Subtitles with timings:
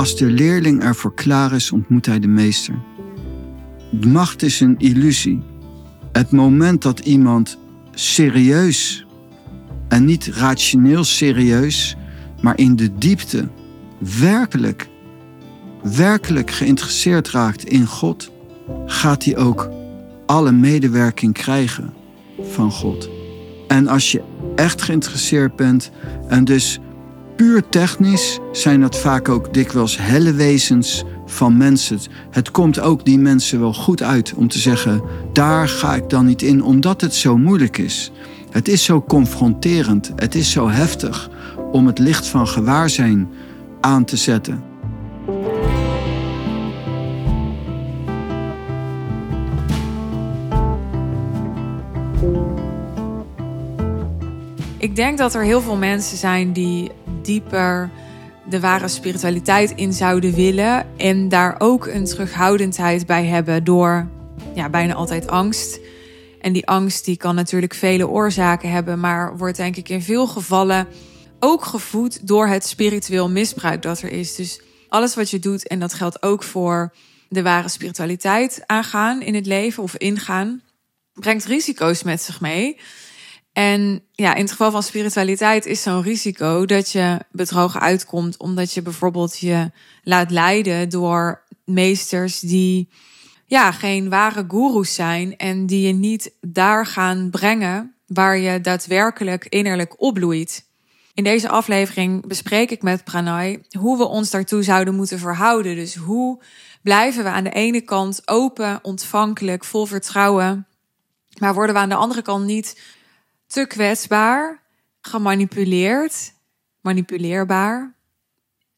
[0.00, 2.74] Als de leerling ervoor klaar is, ontmoet hij de meester.
[4.06, 5.42] Macht is een illusie.
[6.12, 7.58] Het moment dat iemand
[7.90, 9.06] serieus
[9.88, 11.96] en niet rationeel serieus,
[12.42, 13.48] maar in de diepte
[14.20, 14.88] werkelijk,
[15.82, 18.30] werkelijk geïnteresseerd raakt in God,
[18.86, 19.70] gaat hij ook
[20.26, 21.92] alle medewerking krijgen
[22.42, 23.08] van God.
[23.68, 24.22] En als je
[24.56, 25.90] echt geïnteresseerd bent
[26.28, 26.80] en dus
[27.40, 31.98] puur technisch zijn dat vaak ook dikwijls helle wezens van mensen.
[32.30, 36.26] Het komt ook die mensen wel goed uit om te zeggen: daar ga ik dan
[36.26, 38.12] niet in, omdat het zo moeilijk is.
[38.50, 41.30] Het is zo confronterend, het is zo heftig
[41.72, 43.28] om het licht van gewaarzijn
[43.80, 44.62] aan te zetten.
[54.78, 56.90] Ik denk dat er heel veel mensen zijn die
[57.30, 57.90] dieper
[58.48, 64.08] de ware spiritualiteit in zouden willen en daar ook een terughoudendheid bij hebben door
[64.54, 65.80] ja, bijna altijd angst.
[66.40, 70.26] En die angst die kan natuurlijk vele oorzaken hebben, maar wordt denk ik in veel
[70.26, 70.86] gevallen
[71.40, 74.34] ook gevoed door het spiritueel misbruik dat er is.
[74.34, 76.92] Dus alles wat je doet, en dat geldt ook voor
[77.28, 80.62] de ware spiritualiteit aangaan in het leven of ingaan,
[81.12, 82.76] brengt risico's met zich mee.
[83.60, 88.72] En ja, in het geval van spiritualiteit is zo'n risico dat je bedrogen uitkomt, omdat
[88.72, 89.70] je bijvoorbeeld je
[90.02, 92.88] laat leiden door meesters die
[93.46, 99.46] ja, geen ware goeroes zijn en die je niet daar gaan brengen waar je daadwerkelijk
[99.48, 100.64] innerlijk opbloeit.
[101.14, 105.74] In deze aflevering bespreek ik met Pranay hoe we ons daartoe zouden moeten verhouden.
[105.74, 106.42] Dus hoe
[106.82, 110.66] blijven we aan de ene kant open, ontvankelijk, vol vertrouwen,
[111.38, 112.98] maar worden we aan de andere kant niet
[113.50, 114.62] te kwetsbaar,
[115.00, 116.34] gemanipuleerd,
[116.80, 117.96] manipuleerbaar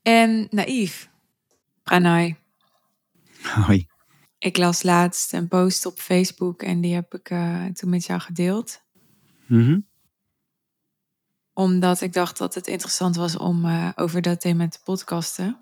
[0.03, 1.11] en naïef.
[1.83, 2.36] Pranay.
[3.42, 3.86] Hoi.
[4.39, 8.20] Ik las laatst een post op Facebook en die heb ik uh, toen met jou
[8.20, 8.83] gedeeld.
[9.46, 9.86] Mm
[11.52, 15.58] Omdat ik dacht dat het interessant was om uh, over dat thema te podcasten.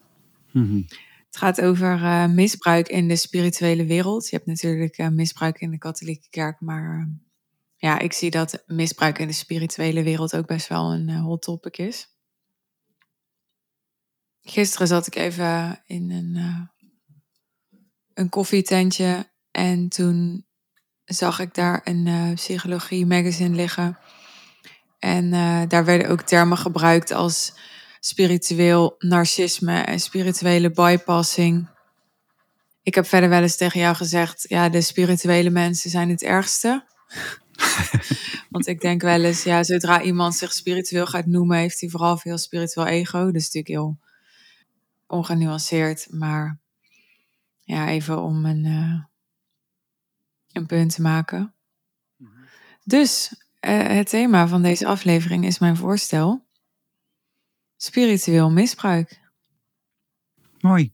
[0.50, 0.82] Mhm.
[1.26, 4.28] Het gaat over uh, misbruik in de spirituele wereld.
[4.28, 7.08] Je hebt natuurlijk misbruik in de katholieke kerk, maar
[7.80, 11.78] ja, ik zie dat misbruik in de spirituele wereld ook best wel een hot topic
[11.78, 12.08] is.
[14.42, 16.68] Gisteren zat ik even in een
[18.14, 19.30] een koffietentje.
[19.50, 20.46] En toen
[21.04, 23.98] zag ik daar een uh, psychologie magazine liggen.
[24.98, 25.30] En
[25.68, 27.52] daar werden ook termen gebruikt als
[28.00, 31.68] spiritueel narcisme en spirituele bypassing.
[32.82, 36.84] Ik heb verder wel eens tegen jou gezegd, ja, de spirituele mensen zijn het ergste.
[38.50, 42.16] Want ik denk wel eens, ja, zodra iemand zich spiritueel gaat noemen, heeft hij vooral
[42.16, 43.30] veel spiritueel ego.
[43.30, 43.98] Dus natuurlijk heel
[45.06, 46.58] ongenuanceerd, maar
[47.60, 49.02] ja, even om een, uh,
[50.52, 51.54] een punt te maken.
[52.84, 56.46] Dus uh, het thema van deze aflevering is mijn voorstel:
[57.76, 59.20] spiritueel misbruik.
[60.60, 60.92] Mooi.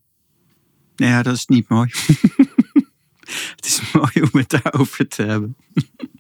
[0.97, 1.91] Nou ja, dat is niet mooi.
[3.57, 5.57] het is mooi om het daarover te hebben.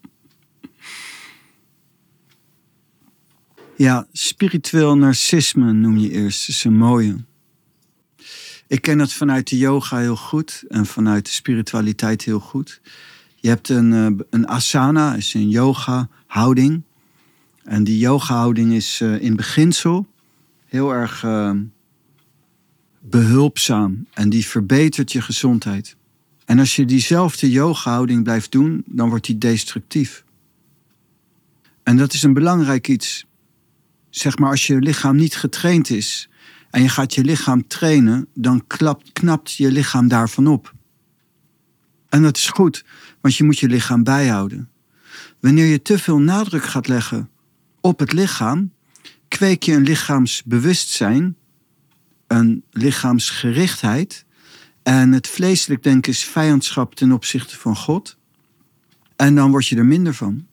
[3.77, 6.47] ja, spiritueel narcisme noem je eerst.
[6.47, 7.17] Dat is een mooie.
[8.67, 12.81] Ik ken dat vanuit de yoga heel goed en vanuit de spiritualiteit heel goed.
[13.35, 16.83] Je hebt een, eh, een asana, is een yoga houding.
[17.65, 20.07] En die yoga houding is uh, in beginsel
[20.67, 21.51] heel erg uh,
[23.01, 25.97] behulpzaam en die verbetert je gezondheid.
[26.45, 30.25] En als je diezelfde yoga houding blijft doen, dan wordt die destructief.
[31.83, 33.27] En dat is een belangrijk iets.
[34.11, 36.29] Zeg maar, als je lichaam niet getraind is
[36.71, 40.75] en je gaat je lichaam trainen, dan klapt, knapt je lichaam daarvan op.
[42.09, 42.85] En dat is goed,
[43.21, 44.71] want je moet je lichaam bijhouden.
[45.41, 47.31] Wanneer je te veel nadruk gaat leggen
[47.81, 48.73] op het lichaam,
[49.29, 51.37] kweek je een lichaamsbewustzijn,
[52.27, 54.25] een lichaamsgerichtheid.
[54.83, 58.17] En het vleeselijk denken is vijandschap ten opzichte van God.
[59.17, 60.47] En dan word je er minder van.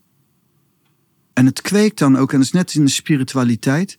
[1.34, 3.98] En het kweekt dan ook, en dat is net in de spiritualiteit.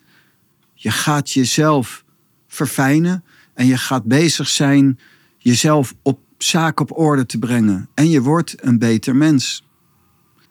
[0.74, 2.04] Je gaat jezelf
[2.46, 4.98] verfijnen en je gaat bezig zijn
[5.38, 7.88] jezelf op zaak op orde te brengen.
[7.94, 9.64] En je wordt een beter mens.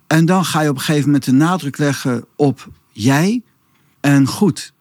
[0.07, 3.41] En dan ga je op een gegeven moment de nadruk leggen op jij
[3.99, 4.73] en goed.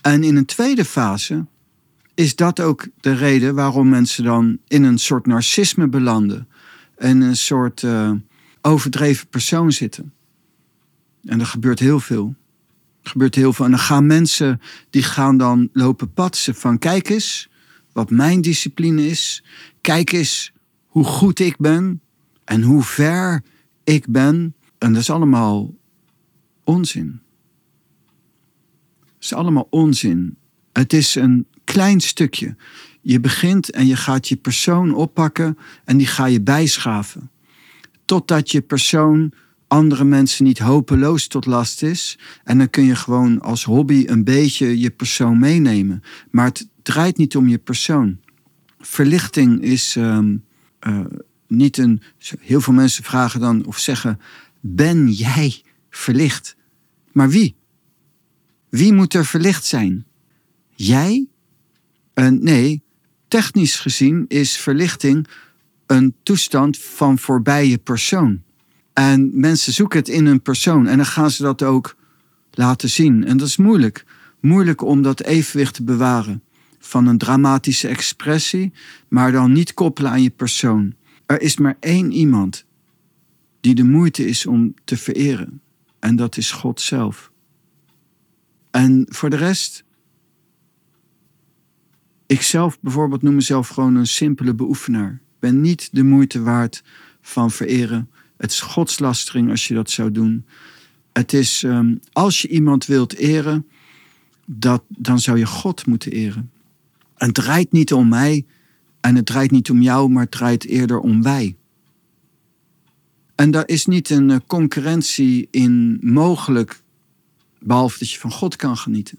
[0.00, 1.46] En in een tweede fase
[2.14, 6.48] is dat ook de reden waarom mensen dan in een soort narcisme belanden.
[6.96, 8.10] En een soort uh,
[8.60, 10.12] overdreven persoon zitten.
[11.26, 12.34] En er gebeurt heel veel.
[13.02, 13.64] gebeurt heel veel.
[13.64, 14.60] En dan gaan mensen,
[14.90, 17.48] die gaan dan lopen patsen van kijk eens
[17.92, 19.44] wat mijn discipline is.
[19.80, 20.52] Kijk eens
[20.86, 22.00] hoe goed ik ben
[22.44, 23.42] en hoe ver
[23.84, 24.54] ik ben.
[24.78, 25.74] En dat is allemaal
[26.64, 27.20] onzin.
[29.00, 30.36] Het is allemaal onzin.
[30.72, 32.56] Het is een klein stukje.
[33.00, 37.30] Je begint en je gaat je persoon oppakken en die ga je bijschaven.
[38.04, 39.32] Totdat je persoon
[39.74, 42.18] andere mensen niet hopeloos tot last is.
[42.44, 46.02] En dan kun je gewoon als hobby een beetje je persoon meenemen.
[46.30, 48.18] Maar het draait niet om je persoon.
[48.78, 50.36] Verlichting is ehm,
[50.78, 51.00] eh,
[51.48, 52.02] niet een.
[52.40, 54.20] Heel veel mensen vragen dan of zeggen:
[54.60, 56.56] Ben jij verlicht?
[57.12, 57.56] Maar wie?
[58.68, 60.04] Wie moet er verlicht zijn?
[60.74, 61.26] Jij?
[62.14, 62.82] Uh, nee,
[63.28, 65.26] technisch gezien is verlichting
[65.86, 68.42] een toestand van voorbije persoon.
[68.94, 71.96] En mensen zoeken het in een persoon en dan gaan ze dat ook
[72.50, 73.24] laten zien.
[73.24, 74.04] En dat is moeilijk.
[74.40, 76.42] Moeilijk om dat evenwicht te bewaren
[76.78, 78.72] van een dramatische expressie,
[79.08, 80.94] maar dan niet koppelen aan je persoon.
[81.26, 82.64] Er is maar één iemand
[83.60, 85.60] die de moeite is om te vereren.
[85.98, 87.32] En dat is God zelf.
[88.70, 89.84] En voor de rest,
[92.26, 95.20] ik zelf bijvoorbeeld noem mezelf gewoon een simpele beoefenaar.
[95.38, 96.82] Ben niet de moeite waard
[97.20, 98.10] van vereren.
[98.36, 100.46] Het is godslastering als je dat zou doen.
[101.12, 103.68] Het is, um, als je iemand wilt eren,
[104.46, 106.50] dat, dan zou je God moeten eren.
[107.16, 108.46] En het draait niet om mij
[109.00, 111.56] en het draait niet om jou, maar het draait eerder om wij.
[113.34, 116.82] En daar is niet een eh, concurrentie in mogelijk,
[117.58, 119.18] behalve dat je van God kan genieten.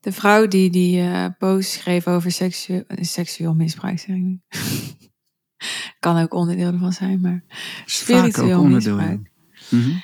[0.00, 4.38] De vrouw die die uh, post schreef over seksueel, seksueel misbruik, zeg ik
[6.00, 7.44] kan ook onderdeel ervan zijn, maar
[7.84, 9.30] spiritueel misbruik.
[9.70, 10.02] Mm -hmm.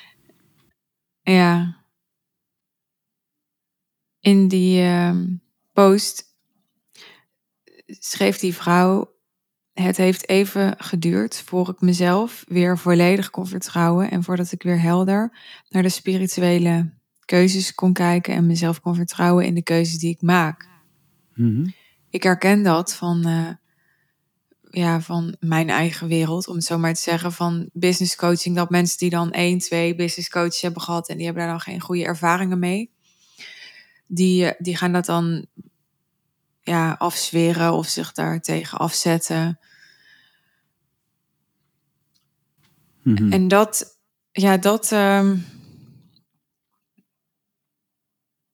[1.22, 1.82] Ja.
[4.20, 5.16] In die uh,
[5.72, 6.24] post
[7.86, 9.14] schreef die vrouw:
[9.72, 14.80] Het heeft even geduurd voor ik mezelf weer volledig kon vertrouwen en voordat ik weer
[14.80, 16.92] helder naar de spirituele
[17.24, 20.68] keuzes kon kijken en mezelf kon vertrouwen in de keuzes die ik maak.
[21.34, 21.74] Mm -hmm.
[22.10, 23.28] Ik herken dat van.
[23.28, 23.50] Uh,
[24.74, 28.56] ja, van mijn eigen wereld, om het zo maar te zeggen, van business coaching.
[28.56, 31.60] Dat mensen die dan één, twee business coaches hebben gehad en die hebben daar dan
[31.60, 32.90] geen goede ervaringen mee.
[34.06, 35.46] Die, eh, die gaan dat dan
[36.62, 39.58] ja, afzweren of zich daar tegen afzetten.
[43.02, 43.32] Mm-hmm.
[43.32, 43.98] En dat,
[44.32, 45.44] ja, dat, um,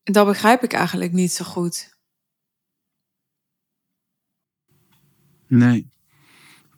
[0.02, 1.98] dat begrijp ik eigenlijk niet zo goed.
[5.46, 5.90] Nee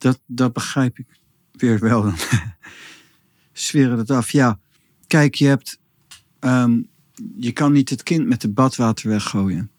[0.02, 1.06] dat, dat begrijp ik
[1.52, 2.02] weer wel.
[2.02, 2.16] Dan
[3.52, 4.31] zweren het af.
[4.31, 4.58] Ja,
[5.06, 5.81] kijk, je hebt.
[6.40, 6.90] Um,
[7.37, 9.70] je kan niet het kind met het badwater weggooien.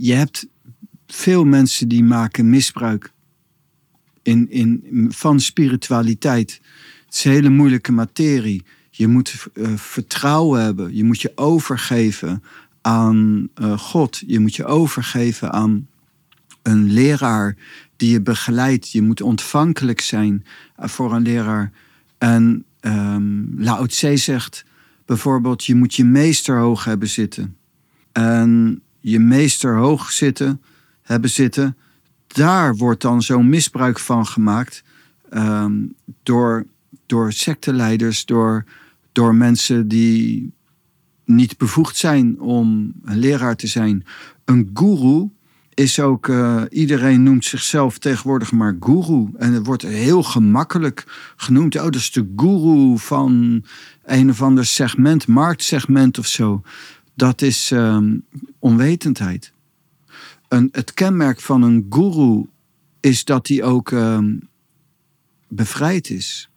[0.00, 0.46] Je hebt
[1.06, 3.12] veel mensen die maken misbruik
[4.22, 6.60] in, in, van spiritualiteit.
[7.04, 8.64] Het is een hele moeilijke materie.
[8.90, 10.94] Je moet uh, vertrouwen hebben.
[10.94, 12.42] Je moet je overgeven
[12.80, 14.22] aan uh, God.
[14.26, 15.88] Je moet je overgeven aan
[16.62, 17.56] een leraar
[17.96, 18.90] die je begeleidt.
[18.90, 20.44] Je moet ontvankelijk zijn
[20.76, 21.72] eh, voor een leraar.
[22.18, 24.64] En um, Lao Tse zegt
[25.04, 27.56] bijvoorbeeld, je moet je meester hoog hebben zitten.
[28.12, 30.62] En je meester hoog zitten,
[31.02, 31.76] hebben zitten,
[32.26, 34.82] daar wordt dan zo'n misbruik van gemaakt
[35.30, 36.66] um, door,
[37.06, 38.64] door secteleiders, door,
[39.12, 40.52] door mensen die
[41.24, 44.04] niet bevoegd zijn om een leraar te zijn.
[44.44, 45.28] Een guru
[45.76, 49.28] is ook, uh, iedereen noemt zichzelf tegenwoordig maar guru.
[49.36, 51.04] En het wordt heel gemakkelijk
[51.36, 51.76] genoemd.
[51.76, 53.64] Oh, dat is de guru van
[54.04, 56.62] een of ander segment, marktsegment of zo.
[57.14, 58.24] Dat is um,
[58.58, 59.52] onwetendheid.
[60.48, 62.46] Een, het kenmerk van een guru
[63.00, 64.48] is dat hij ook um,
[65.48, 66.50] bevrijd is.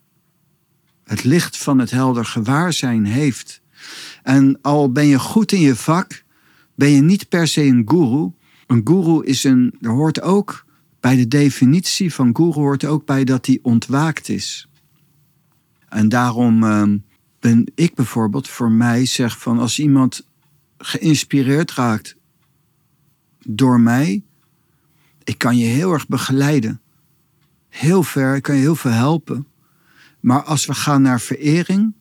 [1.04, 3.60] Het licht van het helder gewaarzijn heeft.
[4.22, 6.24] En al ben je goed in je vak,
[6.74, 8.30] ben je niet per se een guru
[8.70, 10.64] een guru is een, er hoort ook
[11.00, 14.68] bij de definitie van guru hoort ook bij dat hij ontwaakt is.
[15.88, 16.82] En daarom uh,
[17.40, 20.26] ben ik bijvoorbeeld voor mij zeg van als iemand
[20.78, 22.16] geïnspireerd raakt
[23.38, 24.22] door mij,
[25.24, 26.80] ik kan je heel erg begeleiden.
[27.68, 29.46] Heel ver, ik kan je heel veel helpen.
[30.20, 31.94] Maar als we gaan naar verering,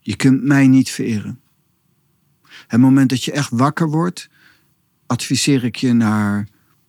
[0.00, 1.40] je kunt mij niet vereren.
[2.66, 4.28] Het moment dat je echt wakker wordt,
[5.08, 6.48] adviseer ik je naar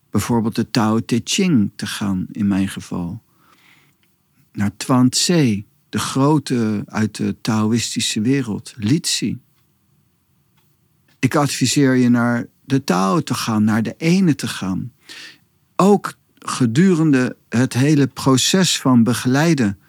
[0.09, 3.21] bijvoorbeeld de Tao Te Ching te gaan, in mijn geval.
[4.51, 4.71] Naar
[5.09, 9.39] Tse, de grote uit de Taoïstische wereld, Litsi.
[11.19, 14.91] Ik adviseer je naar de Tao te gaan, naar de ene te gaan.
[15.75, 19.79] Ook gedurende het hele proces van begeleiden,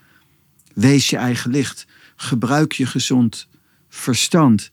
[0.75, 1.87] wees je eigen licht.
[2.17, 3.49] Gebruik je gezond
[3.89, 4.71] verstand.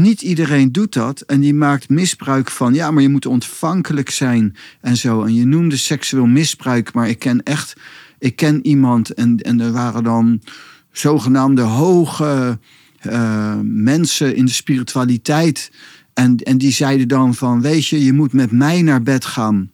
[0.00, 4.56] Niet iedereen doet dat en die maakt misbruik van, ja, maar je moet ontvankelijk zijn
[4.80, 5.22] en zo.
[5.22, 7.76] En je noemde seksueel misbruik, maar ik ken echt,
[8.18, 10.40] ik ken iemand en, en er waren dan
[10.92, 12.58] zogenaamde hoge
[13.02, 15.72] uh, mensen in de spiritualiteit.
[16.14, 19.70] En, en die zeiden dan van, weet je, je moet met mij naar bed gaan.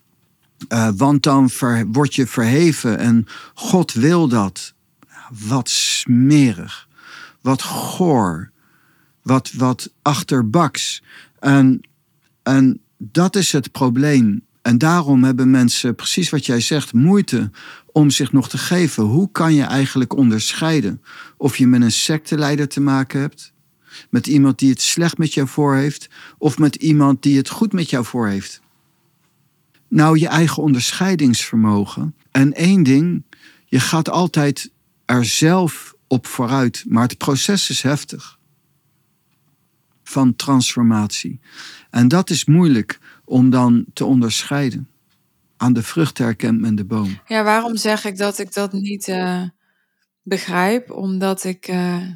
[0.68, 1.50] Uh, want dan
[1.92, 4.74] word je verheven en God wil dat.
[5.48, 6.88] Wat smerig.
[7.40, 8.51] Wat goor
[9.22, 11.02] wat, wat achterbaks.
[11.38, 11.80] En,
[12.42, 14.44] en dat is het probleem.
[14.62, 17.50] En daarom hebben mensen, precies wat jij zegt, moeite
[17.92, 19.04] om zich nog te geven.
[19.04, 21.02] Hoe kan je eigenlijk onderscheiden
[21.36, 23.52] of je met een secteleider te maken hebt,
[24.10, 27.72] met iemand die het slecht met jou voor heeft, of met iemand die het goed
[27.72, 28.60] met jou voor heeft?
[29.88, 32.14] Nou, je eigen onderscheidingsvermogen.
[32.30, 33.22] En één ding,
[33.66, 34.70] je gaat altijd
[35.04, 38.40] er zelf op vooruit, maar het proces is heftig
[40.12, 41.40] van transformatie.
[41.90, 44.88] En dat is moeilijk om dan te onderscheiden.
[45.57, 47.21] Aan de vrucht herkent men de boom.
[47.26, 49.42] Ja, waarom zeg ik dat ik dat niet uh,
[50.23, 50.90] begrijp?
[50.90, 52.09] Omdat ik uh,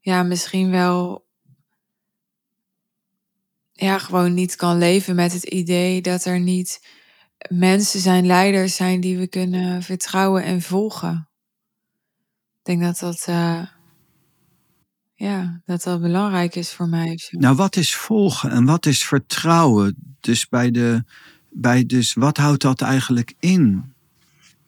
[0.00, 1.26] ja, misschien wel
[3.72, 6.86] ja, gewoon niet kan leven met het idee dat er niet
[7.48, 11.28] mensen zijn, leiders zijn die we kunnen vertrouwen en volgen.
[12.58, 13.26] Ik denk dat dat.
[13.28, 13.62] Uh,
[15.20, 17.18] ja, dat dat belangrijk is voor mij.
[17.30, 19.96] Nou, wat is volgen en wat is vertrouwen?
[20.20, 21.04] Dus bij de,
[21.50, 23.92] bij dus wat houdt dat eigenlijk in?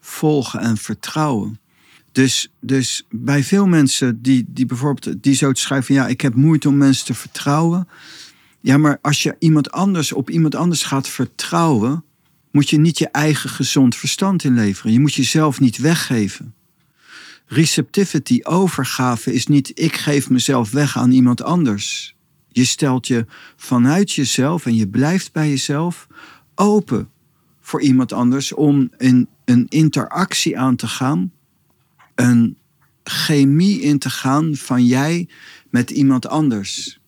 [0.01, 1.61] Volgen en vertrouwen.
[2.13, 6.69] Dus, dus bij veel mensen die, die bijvoorbeeld die zo schrijven: ja, ik heb moeite
[6.69, 7.89] om mensen te vertrouwen.
[8.61, 12.05] Ja, maar als je iemand anders op iemand anders gaat vertrouwen,
[12.51, 14.93] moet je niet je eigen gezond verstand inleveren.
[14.93, 16.55] Je moet jezelf niet weggeven.
[17.53, 22.15] Receptivity, overgave, is niet ik geef mezelf weg aan iemand anders.
[22.49, 26.07] Je stelt je vanuit jezelf en je blijft bij jezelf
[26.55, 27.11] open
[27.61, 31.33] voor iemand anders om in een interactie aan te gaan,
[32.15, 32.57] een
[33.05, 35.29] chemie in te gaan van jij
[35.71, 37.01] met iemand anders.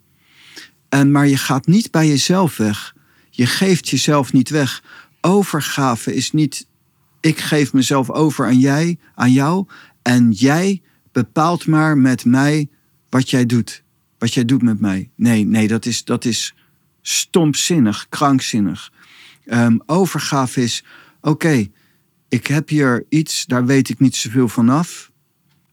[0.88, 2.94] En, maar je gaat niet bij jezelf weg.
[3.30, 4.82] Je geeft jezelf niet weg.
[5.20, 6.66] Overgave is niet
[7.20, 9.66] ik geef mezelf over aan jij, aan jou
[10.04, 10.82] en jij
[11.12, 12.68] bepaalt maar met mij
[13.08, 13.82] wat jij doet.
[14.18, 15.11] Wat jij doet met mij.
[15.14, 16.54] Nee, nee, dat is, dat is
[17.02, 18.92] stompzinnig, krankzinnig.
[19.46, 20.84] Um, overgave is:
[21.20, 21.66] oké,
[22.28, 25.11] ik heb hier iets, daar weet ik niet zoveel van af.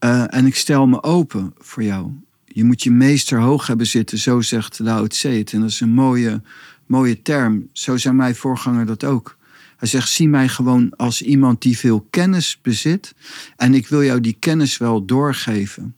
[0.04, 2.10] Uh, en ik stel me open voor jou.
[2.44, 5.44] Je moet je meester hoog hebben zitten, zo zegt Lao Tse.
[5.52, 6.42] En dat is een mooie,
[6.86, 7.68] mooie term.
[7.72, 9.36] Zo zei mijn voorganger dat ook.
[9.82, 13.14] Hij zegt: zie mij gewoon als iemand die veel kennis bezit.
[13.56, 15.94] En ik wil jou die kennis wel doorgeven.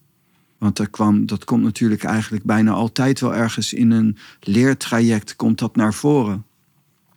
[0.59, 5.59] Want dat, kwam, dat komt natuurlijk eigenlijk bijna altijd wel ergens in een leertraject komt
[5.59, 6.45] dat naar voren.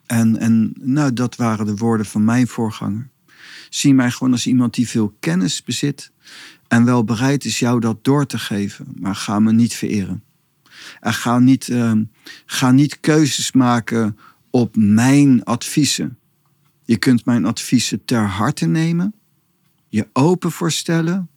[0.06, 3.10] En, en nou, dat waren de woorden van mijn voorganger.
[3.70, 6.12] Zie mij gewoon als iemand die veel kennis bezit
[6.68, 8.88] en wel bereid is jou dat door te geven.
[9.00, 10.24] Maar ga me niet vereren.
[11.00, 11.92] En ga niet, uh,
[12.46, 14.18] ga niet keuzes maken
[14.50, 16.18] op mijn adviezen.
[16.88, 19.13] Je kunt mijn adviezen ter harte nemen,
[19.88, 21.29] je open voorstellen,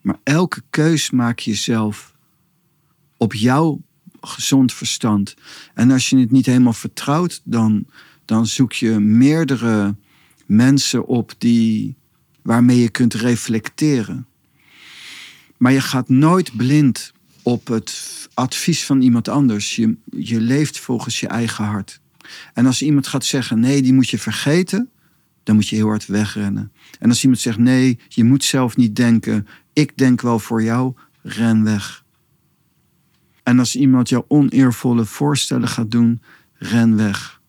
[0.00, 2.14] maar elke keus maak je zelf
[3.16, 3.82] op jouw
[4.20, 5.34] gezond verstand.
[5.74, 7.86] En als je het niet helemaal vertrouwt, dan,
[8.24, 9.96] dan zoek je meerdere
[10.46, 11.96] mensen op die,
[12.42, 14.26] waarmee je kunt reflecteren.
[15.56, 19.76] Maar je gaat nooit blind op het advies van iemand anders.
[19.76, 22.00] Je, je leeft volgens je eigen hart.
[22.54, 24.90] En als iemand gaat zeggen, nee, die moet je vergeten,
[25.42, 26.72] dan moet je heel hard wegrennen.
[26.98, 30.94] En als iemand zegt, nee, je moet zelf niet denken, ik denk wel voor jou,
[31.22, 32.04] ren weg.
[33.42, 36.22] En als iemand jou oneervolle voorstellen gaat doen,
[36.54, 37.40] ren weg.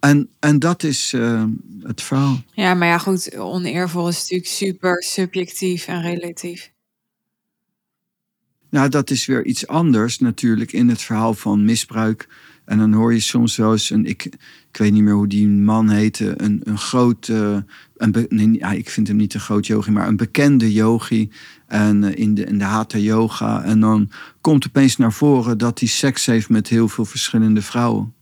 [0.00, 1.44] En, en dat is uh,
[1.82, 2.42] het verhaal.
[2.52, 6.72] Ja, maar ja, goed, oneervol is natuurlijk super subjectief en relatief.
[8.70, 12.28] Nou, dat is weer iets anders natuurlijk in het verhaal van misbruik
[12.68, 14.32] en dan hoor je soms wel eens, een, ik,
[14.72, 17.28] weet niet meer hoe die man heette, een, een groot,
[17.96, 21.30] een ja, ik vind hem niet een groot yogi, maar een bekende yogi
[21.66, 23.62] en, uh, in, de, in de hatha yoga.
[23.62, 24.10] En dan
[24.40, 28.12] komt opeens naar voren dat hij seks heeft met heel veel verschillende vrouwen.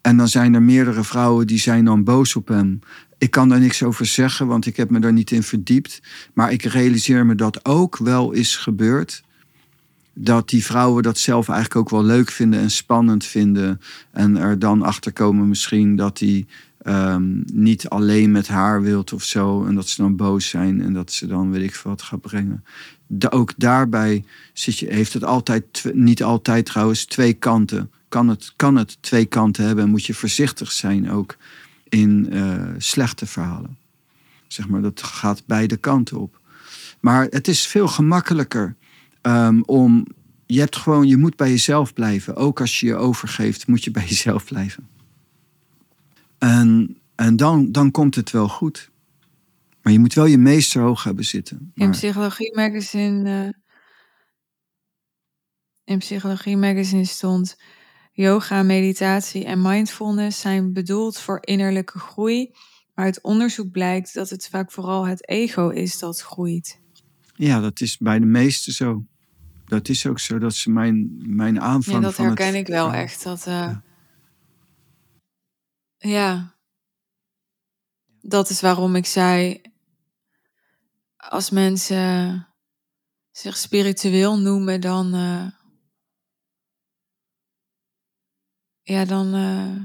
[0.00, 2.80] En dan zijn er meerdere vrouwen die zijn dan boos op hem.
[3.18, 6.02] Ik kan daar niks over zeggen, want ik heb me daar niet in verdiept.
[6.34, 9.24] Maar ik realiseer me dat ook wel is gebeurd.
[10.18, 13.80] Dat die vrouwen dat zelf eigenlijk ook wel leuk vinden en spannend vinden.
[14.10, 16.46] En er dan achter komen misschien dat hij
[16.86, 19.64] um, niet alleen met haar wilt of zo.
[19.64, 22.20] En dat ze dan boos zijn en dat ze dan weet ik veel wat gaat
[22.20, 22.64] brengen.
[23.30, 27.90] Ook daarbij zit je, heeft het altijd, niet altijd trouwens, twee kanten.
[28.08, 31.36] Kan het, kan het twee kanten hebben en moet je voorzichtig zijn ook
[31.88, 33.76] in uh, slechte verhalen.
[34.46, 36.40] Zeg maar, dat gaat beide kanten op.
[37.00, 38.74] Maar het is veel gemakkelijker
[39.26, 40.06] um, om.
[40.46, 42.36] Je hebt gewoon, je moet bij jezelf blijven.
[42.36, 44.88] Ook als je je overgeeft, moet je bij jezelf blijven.
[46.38, 48.90] En, en dan, dan komt het wel goed.
[49.82, 51.72] Maar je moet wel je meester hoog hebben zitten.
[51.74, 51.86] Maar...
[51.86, 53.52] In Psychologie Magazine, uh,
[55.84, 57.56] in Psychologie Magazine stond...
[58.16, 62.50] Yoga, meditatie en mindfulness zijn bedoeld voor innerlijke groei.
[62.94, 66.80] Maar uit onderzoek blijkt dat het vaak vooral het ego is dat groeit.
[67.34, 69.04] Ja, dat is bij de meesten zo.
[69.66, 70.38] Dat is ook zo.
[70.38, 71.96] Dat is mijn, mijn aanvang.
[71.96, 73.22] Ja, dat herken ik wel echt.
[73.22, 73.76] Dat, uh,
[75.96, 76.54] ja.
[78.20, 79.60] Dat is waarom ik zei,
[81.16, 82.46] als mensen
[83.30, 85.50] zich spiritueel noemen, dan, uh,
[88.82, 89.80] ja, dan uh,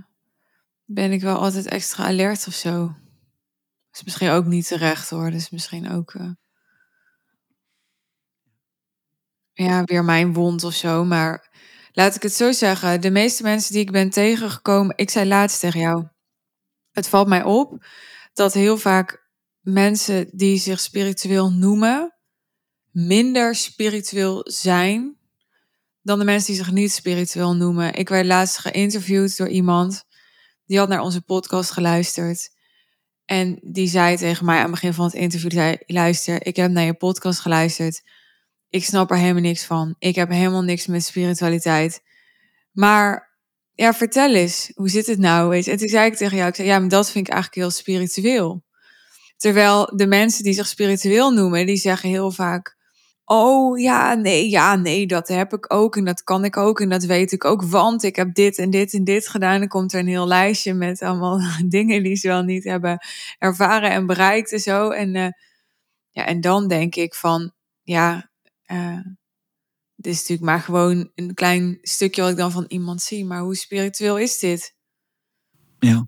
[0.85, 2.87] ben ik wel altijd extra alert of zo.
[2.87, 5.31] Dat is misschien ook niet terecht hoor.
[5.31, 6.31] Dat is misschien ook, uh,
[9.63, 11.05] ja, weer mijn wond of zo.
[11.05, 11.49] Maar
[11.91, 13.01] laat ik het zo zeggen.
[13.01, 16.07] De meeste mensen die ik ben tegengekomen, ik zei laatst tegen jou.
[16.91, 17.85] Het valt mij op
[18.33, 22.15] dat heel vaak mensen die zich spiritueel noemen,
[22.91, 25.19] minder spiritueel zijn
[26.01, 27.93] dan de mensen die zich niet spiritueel noemen.
[27.93, 30.03] Ik werd laatst geïnterviewd door iemand
[30.65, 32.49] die had naar onze podcast geluisterd.
[33.25, 36.71] En die zei tegen mij aan het begin van het interview: zei, Luister, ik heb
[36.71, 38.01] naar je podcast geluisterd.
[38.71, 39.95] Ik snap er helemaal niks van.
[39.99, 42.01] Ik heb helemaal niks met spiritualiteit.
[42.71, 43.37] Maar
[43.73, 45.49] ja, vertel eens, hoe zit het nou?
[45.49, 45.67] Weet?
[45.67, 47.77] En toen zei ik tegen jou, ik zei, ja, maar dat vind ik eigenlijk heel
[47.77, 48.63] spiritueel.
[49.37, 52.77] Terwijl de mensen die zich spiritueel noemen, die zeggen heel vaak,
[53.25, 56.89] oh ja, nee, ja, nee, dat heb ik ook en dat kan ik ook en
[56.89, 59.59] dat weet ik ook, want ik heb dit en dit en dit gedaan.
[59.59, 63.05] Dan komt er een heel lijstje met allemaal dingen die ze wel niet hebben
[63.39, 64.89] ervaren en bereikt en zo.
[64.89, 65.27] En, uh,
[66.09, 67.51] ja, en dan denk ik van,
[67.83, 68.30] ja,
[68.71, 68.99] uh,
[69.95, 73.25] dit is natuurlijk maar gewoon een klein stukje wat ik dan van iemand zie.
[73.25, 74.75] Maar hoe spiritueel is dit?
[75.79, 76.07] Ja,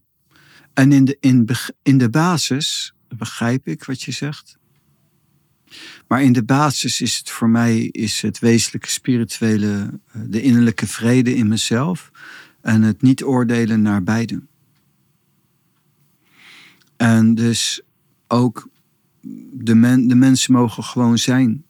[0.73, 1.49] en in de, in,
[1.83, 4.57] in de basis begrijp ik wat je zegt.
[6.07, 10.87] Maar in de basis is het voor mij is het wezenlijke spirituele, eh, de innerlijke
[10.87, 12.11] vrede in mezelf
[12.61, 14.47] en het niet oordelen naar beiden.
[16.97, 17.81] En dus
[18.27, 18.69] ook
[19.51, 21.65] de, men, de mensen mogen gewoon zijn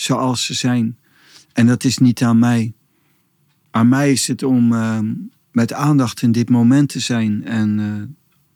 [0.00, 0.98] zoals ze zijn.
[1.52, 2.72] En dat is niet aan mij.
[3.70, 4.98] Aan mij is het om uh,
[5.52, 7.78] met aandacht in dit moment te zijn en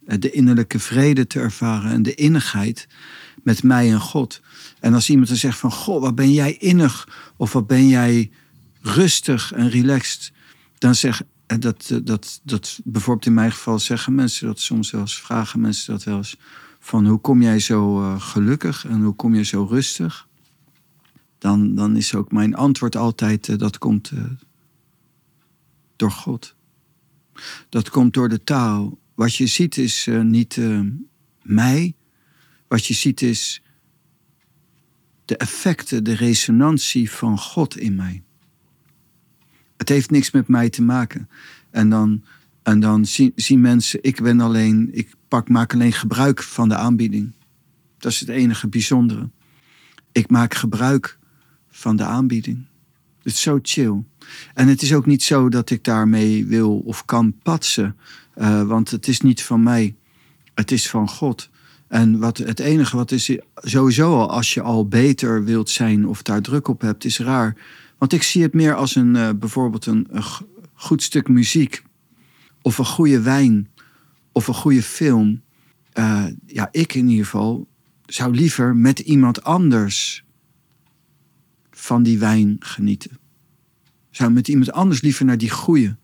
[0.07, 2.89] uh, de innerlijke vrede te ervaren en de innigheid
[3.43, 4.41] met mij en God.
[4.81, 8.31] En als iemand dan zegt van, God, wat ben jij innig of wat ben jij
[8.81, 10.33] rustig en relaxed,
[10.79, 15.21] dan zeg dat, dat, dat bijvoorbeeld in mijn geval zeggen mensen dat soms wel eens,
[15.21, 16.37] vragen mensen dat wel eens,
[16.79, 20.27] van hoe kom jij zo uh, gelukkig en hoe kom je zo rustig?
[21.43, 24.25] Dan, dan is ook mijn antwoord altijd: uh, dat komt uh,
[25.97, 26.55] door God.
[27.69, 28.99] Dat komt door de taal.
[29.15, 30.61] Wat je ziet is uh, niet
[31.43, 31.95] mij.
[32.69, 33.63] Wat je ziet is
[35.25, 38.23] de effecten, de resonantie van God in mij.
[39.77, 41.29] Het heeft niks met mij te maken.
[41.71, 42.25] En dan,
[42.63, 46.77] en dan zien, zien mensen, ik ben alleen, ik pak, maak alleen gebruik van de
[46.77, 47.33] aanbieding.
[47.99, 49.31] Dat is het enige bijzondere.
[50.13, 51.21] Ik maak gebruik
[51.73, 52.67] van de aanbieding.
[53.23, 54.03] Het is zo chill.
[54.55, 57.97] En het is ook niet zo dat ik daarmee wil of kan patsen.
[58.37, 59.95] Uh, want het is niet van mij.
[60.55, 61.51] Het is van God.
[61.89, 66.23] En wat, het enige wat is, sowieso al als je al beter wilt zijn of
[66.23, 67.57] daar druk op hebt, is raar.
[67.99, 70.09] Want ik zie het meer als een, uh, bijvoorbeeld een,
[70.75, 71.83] goed stuk muziek.
[72.63, 73.71] Of een goede wijn.
[74.33, 75.43] Of een goede film.
[75.95, 77.67] Uh, ja, ik in ieder geval
[78.07, 80.25] zou liever met iemand anders
[81.83, 83.19] van die wijn genieten.
[84.11, 85.97] Zou met iemand anders liever naar die goede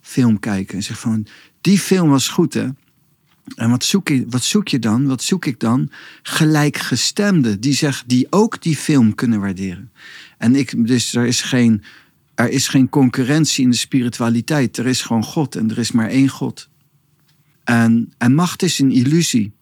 [0.00, 0.76] film kijken.
[0.76, 1.26] En zeggen van,
[1.60, 2.68] die film was goed hè.
[3.54, 5.06] En wat zoek, je, wat zoek je dan?
[5.06, 5.90] Wat zoek ik dan?
[6.22, 9.92] Gelijkgestemden die, zeg, die ook die film kunnen waarderen.
[10.38, 11.82] En ik, dus er is, geen,
[12.34, 14.76] er is geen concurrentie in de spiritualiteit.
[14.76, 16.68] Er is gewoon God en er is maar één God.
[17.64, 19.52] En, en macht is een illusie.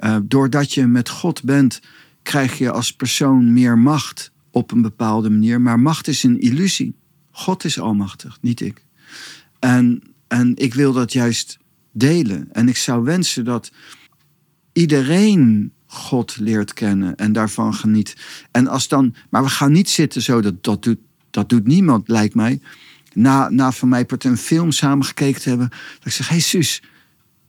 [0.00, 1.80] Uh, doordat je met God bent,
[2.22, 5.60] krijg je als persoon meer macht op een bepaalde manier.
[5.60, 6.94] Maar macht is een illusie.
[7.30, 8.84] God is almachtig, niet ik.
[9.58, 11.58] En, en ik wil dat juist
[11.92, 12.48] delen.
[12.52, 13.72] En ik zou wensen dat
[14.72, 18.16] iedereen God leert kennen en daarvan geniet.
[18.50, 20.98] En als dan, maar we gaan niet zitten zo, dat, dat, doet,
[21.30, 22.60] dat doet niemand, lijkt mij.
[23.12, 26.82] Na, na van mij een film samen gekeken te hebben, dat ik zeg: hey, zus,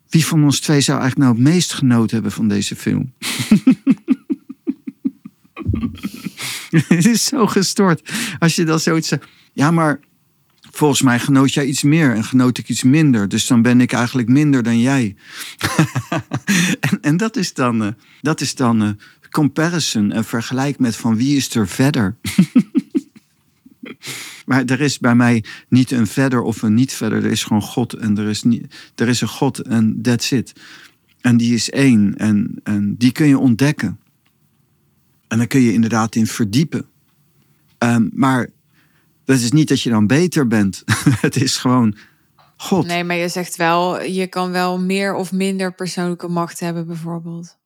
[0.09, 3.13] wie van ons twee zou eigenlijk nou het meest genoten hebben van deze film?
[6.87, 8.11] Het is zo gestort.
[8.39, 9.27] Als je dan zoiets zegt.
[9.53, 9.99] Ja, maar
[10.71, 13.29] volgens mij genoot jij iets meer en genoot ik iets minder.
[13.29, 15.15] Dus dan ben ik eigenlijk minder dan jij.
[16.79, 17.87] en, en, dat is dan, uh,
[18.21, 18.89] dat is dan uh,
[19.31, 20.11] comparison.
[20.11, 22.15] en vergelijk met van wie is er verder.
[24.45, 27.23] maar er is bij mij niet een verder of een niet verder.
[27.23, 30.53] Er is gewoon God en er is, niet, er is een God en that's it.
[31.21, 33.99] En die is één en, en die kun je ontdekken.
[35.33, 36.85] En dan kun je inderdaad in verdiepen.
[37.79, 38.49] Um, maar
[39.25, 40.83] dat is niet dat je dan beter bent.
[41.25, 41.95] het is gewoon
[42.57, 42.85] God.
[42.85, 47.57] Nee, maar je zegt wel, je kan wel meer of minder persoonlijke macht hebben, bijvoorbeeld.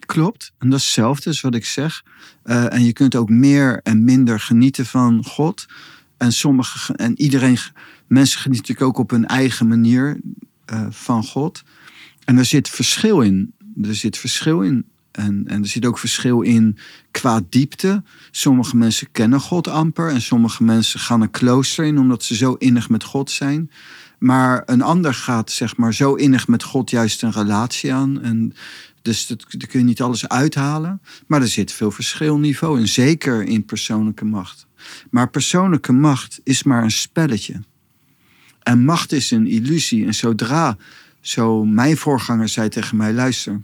[0.00, 0.52] Klopt.
[0.58, 2.02] En dat is hetzelfde als wat ik zeg.
[2.44, 5.66] Uh, en je kunt ook meer en minder genieten van God.
[6.16, 7.58] En sommige en iedereen,
[8.06, 10.20] mensen genieten natuurlijk ook op hun eigen manier
[10.72, 11.62] uh, van God.
[12.24, 13.54] En er zit verschil in.
[13.82, 14.86] Er zit verschil in.
[15.16, 16.78] En, en er zit ook verschil in
[17.10, 18.02] qua diepte.
[18.30, 22.52] Sommige mensen kennen God amper en sommige mensen gaan een klooster in omdat ze zo
[22.52, 23.70] innig met God zijn.
[24.18, 28.22] Maar een ander gaat zeg maar zo innig met God juist een relatie aan.
[28.22, 28.54] En
[29.02, 31.00] dus dat, daar kun je niet alles uithalen.
[31.26, 34.66] Maar er zit veel verschilniveau in, zeker in persoonlijke macht.
[35.10, 37.60] Maar persoonlijke macht is maar een spelletje.
[38.62, 40.06] En macht is een illusie.
[40.06, 40.76] En zodra,
[41.20, 43.62] zo mijn voorganger zei tegen mij, luister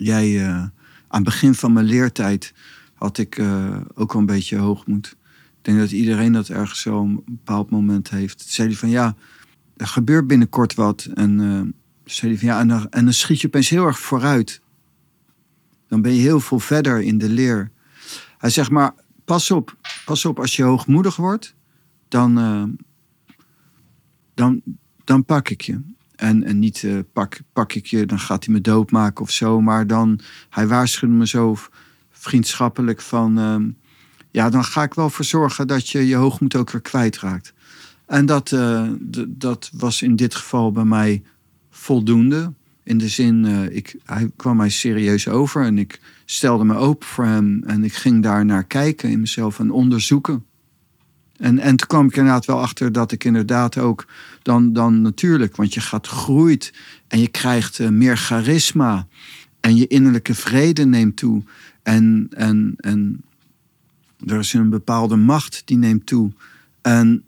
[0.00, 0.72] jij, uh, aan
[1.08, 2.54] het begin van mijn leertijd
[2.94, 5.16] had ik uh, ook wel een beetje hoogmoed.
[5.58, 8.38] Ik denk dat iedereen dat ergens zo een bepaald moment heeft.
[8.38, 9.16] Toen zei hij van ja,
[9.76, 11.08] er gebeurt binnenkort wat.
[11.14, 11.60] En uh,
[12.04, 14.60] zei van ja, en dan, en dan schiet je opeens heel erg vooruit.
[15.88, 17.70] Dan ben je heel veel verder in de leer.
[18.38, 21.54] Hij zegt maar, pas op, pas op als je hoogmoedig wordt,
[22.08, 22.34] dan,
[24.34, 24.62] dan,
[25.04, 25.80] dan pak ik je.
[26.20, 29.60] En, en niet uh, pak, pak ik je, dan gaat hij me doodmaken of zo.
[29.60, 31.56] Maar dan, hij waarschuwde me zo
[32.10, 33.38] vriendschappelijk van...
[33.38, 33.72] Uh,
[34.30, 37.52] ja, dan ga ik wel voor zorgen dat je je hoogmoed ook weer kwijtraakt.
[38.06, 38.88] En dat, uh,
[39.28, 41.22] dat was in dit geval bij mij
[41.70, 42.52] voldoende.
[42.82, 47.06] In de zin, uh, ik, hij kwam mij serieus over en ik stelde me open
[47.08, 47.62] voor hem.
[47.66, 50.44] En ik ging daar naar kijken in mezelf en onderzoeken.
[51.40, 54.06] En, en toen kwam ik inderdaad wel achter dat ik inderdaad ook
[54.42, 56.72] dan, dan natuurlijk, want je gaat groeit
[57.08, 59.06] en je krijgt uh, meer charisma
[59.60, 61.42] en je innerlijke vrede neemt toe.
[61.82, 63.22] En, en, en
[64.26, 66.32] er is een bepaalde macht die neemt toe.
[66.82, 67.24] En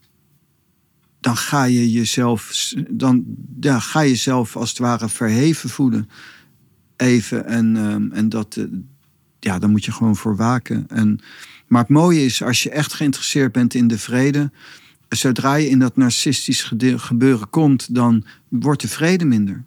[1.21, 3.25] dan ga je jezelf, dan
[3.61, 6.09] ja, ga je jezelf als het ware verheven voelen.
[6.97, 7.47] Even.
[7.47, 8.65] En, um, en dat, uh,
[9.41, 10.85] ja, daar moet je gewoon voor waken.
[10.89, 11.21] En
[11.73, 14.51] maar het mooie is, als je echt geïnteresseerd bent in de vrede,
[15.09, 19.65] zodra je in dat narcistisch gebeuren komt, dan wordt de vrede minder.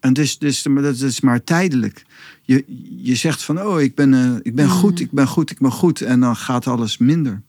[0.00, 2.04] En dus, dus dat is maar tijdelijk.
[2.42, 2.64] Je,
[2.96, 5.70] je zegt van, oh, ik ben, uh, ik ben goed, ik ben goed, ik ben
[5.70, 6.00] goed.
[6.00, 7.42] En dan gaat alles minder.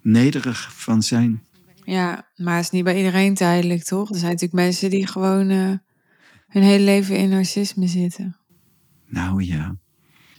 [0.00, 1.42] Nederig van zijn.
[1.84, 4.08] Ja, maar het is niet bij iedereen tijdelijk, toch?
[4.08, 5.72] Er zijn natuurlijk mensen die gewoon uh,
[6.48, 8.36] hun hele leven in narcisme zitten.
[9.14, 9.76] Nou ja,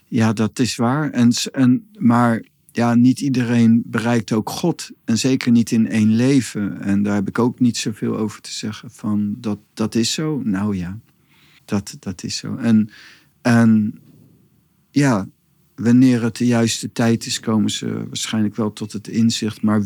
[0.06, 1.12] ja, dat is waar.
[1.12, 4.90] En, en, maar ja, niet iedereen bereikt ook God.
[5.06, 6.82] En zeker niet in één leven.
[6.82, 8.92] En daar heb ik ook niet zoveel over te zeggen.
[8.92, 10.42] Van dat, dat is zo.
[10.44, 11.00] Nou ja,
[11.66, 12.56] dat, dat is zo.
[12.56, 12.90] En,
[13.42, 14.00] en
[14.92, 15.28] ja,
[15.76, 19.62] wanneer het de juiste tijd is, komen ze waarschijnlijk wel tot het inzicht.
[19.62, 19.82] Maar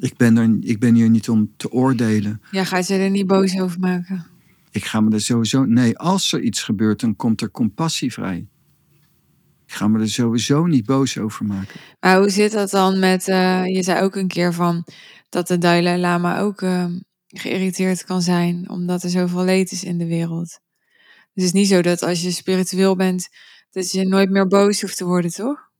[0.00, 2.40] ik ben, er, ik ben hier niet om te oordelen.
[2.50, 4.32] Ja, ga je er niet boos over maken?
[4.74, 5.64] Ik ga me er sowieso.
[5.64, 8.46] Nee, als er iets gebeurt, dan komt er compassie vrij.
[9.66, 11.80] Ik ga me er sowieso niet boos over maken.
[12.00, 13.28] Maar hoe zit dat dan met.
[13.28, 14.86] Uh, je zei ook een keer van.
[15.28, 16.86] dat de Dalai Lama ook uh,
[17.26, 18.68] geïrriteerd kan zijn.
[18.68, 20.60] omdat er zoveel leed is in de wereld.
[21.32, 23.28] Dus het is niet zo dat als je spiritueel bent.
[23.70, 25.70] dat je nooit meer boos hoeft te worden, toch?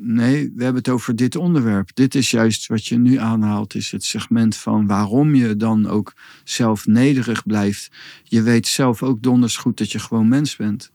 [0.00, 1.90] Nee, we hebben het over dit onderwerp.
[1.94, 6.12] Dit is juist wat je nu aanhaalt, is het segment van waarom je dan ook
[6.44, 7.90] zelf nederig blijft.
[8.22, 10.92] Je weet zelf ook donders goed dat je gewoon mens bent.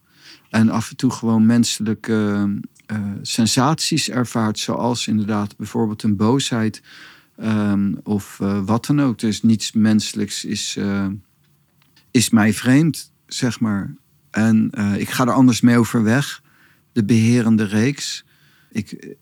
[0.50, 2.48] En af en toe gewoon menselijke
[2.92, 6.82] uh, sensaties ervaart, zoals inderdaad bijvoorbeeld een boosheid.
[7.36, 9.18] Ehm, of eh, wat dan ook.
[9.18, 11.06] Dus niets menselijks is, eh,
[12.10, 13.94] is mij vreemd, zeg maar.
[14.30, 16.42] En eh, ik ga er anders mee overweg.
[16.92, 18.23] De beherende reeks.
[18.74, 19.16] Ik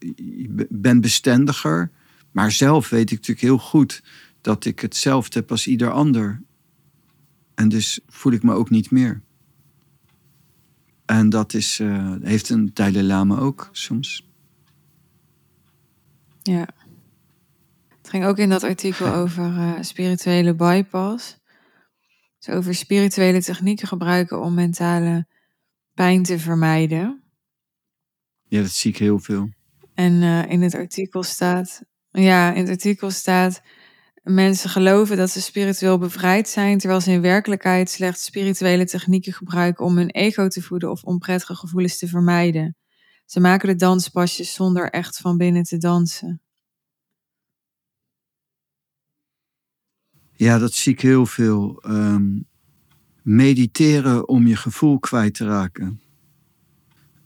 [0.69, 1.91] ben bestendiger.
[2.31, 4.03] Maar zelf weet ik natuurlijk heel goed
[4.41, 6.41] dat ik hetzelfde heb als ieder ander.
[7.55, 9.21] En dus voel ik me ook niet meer.
[11.05, 14.27] En dat is, eh, heeft een Dalai Lama ook soms.
[16.41, 16.67] Ja.
[17.97, 21.37] Het ging ook in dat artikel over eh, spirituele bypass.
[22.39, 25.27] Dus over spirituele technieken gebruiken om mentale
[25.93, 27.22] pijn te vermijden.
[28.53, 29.49] Ja, dat zie ik heel veel.
[29.93, 33.61] En eh, in het artikel staat, ja, in het artikel staat,
[34.23, 39.85] mensen geloven dat ze spiritueel bevrijd zijn, terwijl ze in werkelijkheid slechts spirituele technieken gebruiken
[39.85, 42.75] om hun ego te voeden of onprettige gevoelens te vermijden.
[43.25, 46.41] Ze maken de danspasjes zonder echt van binnen te dansen.
[50.35, 51.81] Ja, dat zie ik heel veel.
[51.81, 52.39] Ehm,
[53.21, 56.01] mediteren om je gevoel kwijt te raken.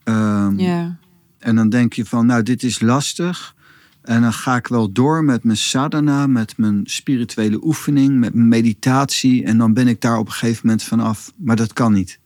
[0.03, 0.99] Ehm, Ja,
[1.39, 3.55] En dan denk je van, nou, dit is lastig.
[4.01, 8.47] En dan ga ik wel door met mijn sadhana, met mijn spirituele oefening, met mijn
[8.47, 9.43] meditatie.
[9.43, 11.33] En dan ben ik daar op een gegeven moment vanaf.
[11.35, 12.19] Maar dat kan niet.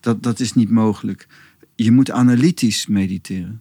[0.00, 1.26] Dat, dat is niet mogelijk.
[1.74, 3.60] Je moet analytisch mediteren.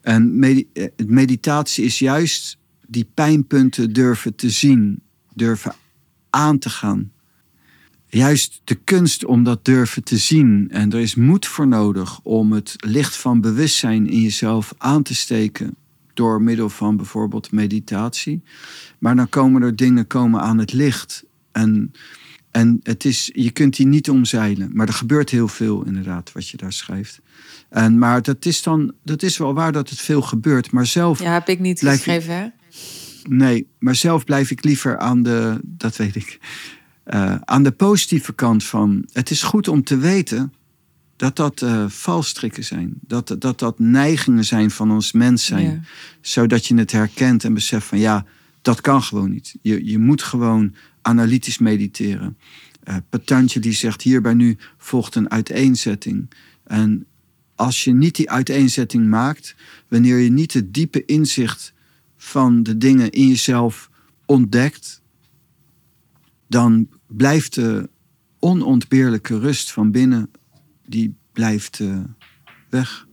[0.00, 5.02] En eh, meditatie is juist die pijnpunten durven te zien,
[5.34, 5.74] durven
[6.30, 7.12] aan te gaan.
[8.10, 10.68] Juist de kunst om dat durven te zien.
[10.70, 15.14] En er is moed voor nodig om het licht van bewustzijn in jezelf aan te
[15.14, 15.76] steken.
[16.14, 18.42] Door middel van bijvoorbeeld meditatie.
[18.98, 21.24] Maar dan komen er dingen komen aan het licht.
[21.52, 21.92] En,
[22.50, 24.70] en het is, je kunt die niet omzeilen.
[24.72, 27.20] Maar er gebeurt heel veel inderdaad wat je daar schrijft.
[27.68, 30.70] En, maar dat is dan, dat is wel waar dat het veel gebeurt.
[30.70, 32.46] Maar zelf ja heb ik niet geschreven, hè?
[33.28, 36.38] Nee, maar zelf blijf ik liever aan de, dat weet ik,
[37.08, 39.04] eh, aan de positieve kant van.
[39.12, 40.52] Het is goed om te weten
[41.16, 42.94] dat dat eh, valstrikken zijn.
[43.00, 45.70] Dat, dat dat neigingen zijn van ons mens zijn.
[45.70, 45.80] Ja.
[46.20, 48.24] Zodat je het herkent en beseft van ja,
[48.62, 49.54] dat kan gewoon niet.
[49.62, 52.36] Je, je moet gewoon analytisch mediteren.
[52.82, 56.30] Eh Patanjali zegt hierbij nu volgt een uiteenzetting.
[56.64, 57.06] En
[57.54, 59.54] als je niet die uiteenzetting maakt,
[59.88, 61.72] wanneer je niet het diepe inzicht
[62.16, 63.90] van de dingen in jezelf
[64.26, 65.00] ontdekt,
[66.46, 67.90] dan blijft de
[68.38, 70.30] onontbeerlijke rust van binnen,
[70.86, 72.00] die blijft eh,
[72.68, 73.06] weg.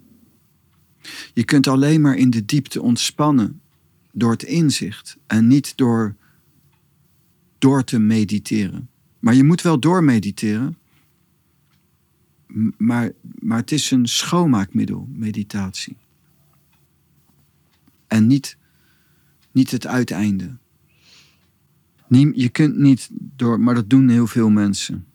[1.33, 3.61] Je kunt alleen maar in de diepte ontspannen
[4.11, 6.15] door het inzicht en niet door,
[7.57, 8.89] door te mediteren.
[9.19, 10.77] Maar je moet wel doormediteren.
[12.77, 15.97] Maar, maar het is een schoonmaakmiddel, meditatie.
[18.07, 18.57] En niet,
[19.51, 20.57] niet het uiteinde.
[22.09, 25.05] Je kunt niet door, maar dat doen heel veel mensen.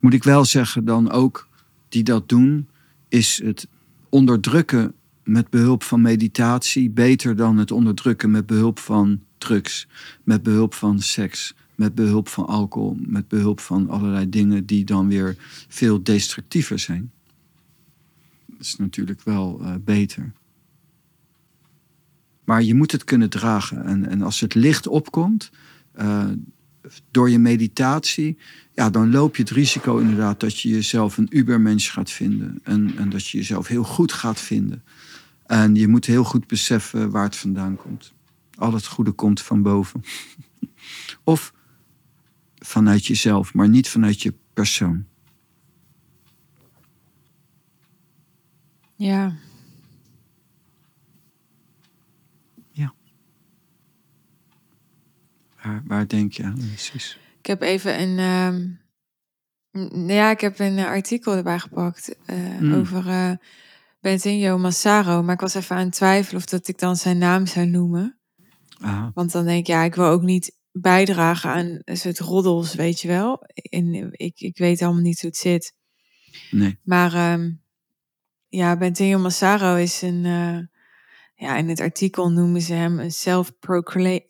[0.00, 1.48] Moet ik wel zeggen, dan ook
[1.88, 2.68] die dat doen,
[3.08, 3.68] is het
[4.08, 9.88] onderdrukken met behulp van meditatie beter dan het onderdrukken met behulp van drugs,
[10.24, 15.08] met behulp van seks, met behulp van alcohol, met behulp van allerlei dingen die dan
[15.08, 15.36] weer
[15.68, 17.10] veel destructiever zijn.
[18.46, 20.32] Dat is natuurlijk wel eh, beter.
[22.44, 23.84] Maar je moet het kunnen dragen.
[23.84, 25.50] En, en als het licht opkomt,
[25.98, 26.26] eh,
[27.10, 28.38] door je meditatie,
[28.74, 32.60] ja, dan loop je het risico inderdaad dat je jezelf een ubermensch gaat vinden.
[32.62, 34.84] En, en dat je jezelf heel goed gaat vinden.
[35.46, 38.12] En je moet heel goed beseffen waar het vandaan komt.
[38.54, 40.04] Al het goede komt van boven.
[41.24, 41.52] of
[42.58, 45.04] vanuit jezelf, maar niet vanuit je persoon.
[48.96, 49.36] Ja.
[55.68, 57.18] Waar, waar denk je aan precies?
[57.38, 58.66] Ik heb even een, ehm,
[59.96, 62.74] n- ja, ik heb een eh, artikel erbij gepakt eh, Mm.
[62.74, 63.32] over eh
[64.00, 65.22] Bentinho Massaro.
[65.22, 68.18] Maar ik was even aan het twijfelen of dat ik dan zijn naam zou noemen.
[68.80, 72.74] Ah, Want dan denk ik, ja, ik wil ook niet bijdragen aan een soort roddels,
[72.74, 73.42] weet je wel.
[73.70, 75.74] En ik, ik weet helemaal niet hoe het zit.
[76.50, 76.78] nee.
[76.82, 77.50] Maar ehm,
[78.48, 80.24] ja, Bentinho Massaro is een...
[80.24, 80.58] eh,
[81.34, 84.26] ja, in het artikel noemen ze hem een self-proclaimed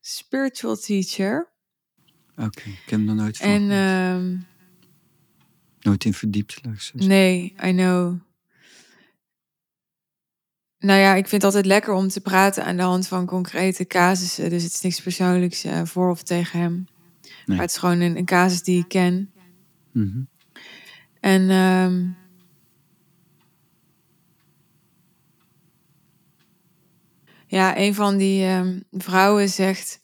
[0.00, 1.52] spiritual teacher.
[2.36, 4.36] Oké, ik heb hem nooit van En ehm,
[5.80, 6.60] Nooit in verdiept.
[6.92, 8.20] nee, I know.
[10.78, 13.86] Nou ja, ik vind het altijd lekker om te praten aan de hand van concrete
[13.86, 14.50] casussen.
[14.50, 16.86] Dus het is niks persoonlijks eh, voor of tegen hem.
[17.46, 19.32] Maar het is gewoon een, een casus die ik ken.
[19.92, 20.22] Mhm.
[21.20, 22.08] En ehm,
[27.48, 30.00] Ja, een van die um, vrouwen zegt...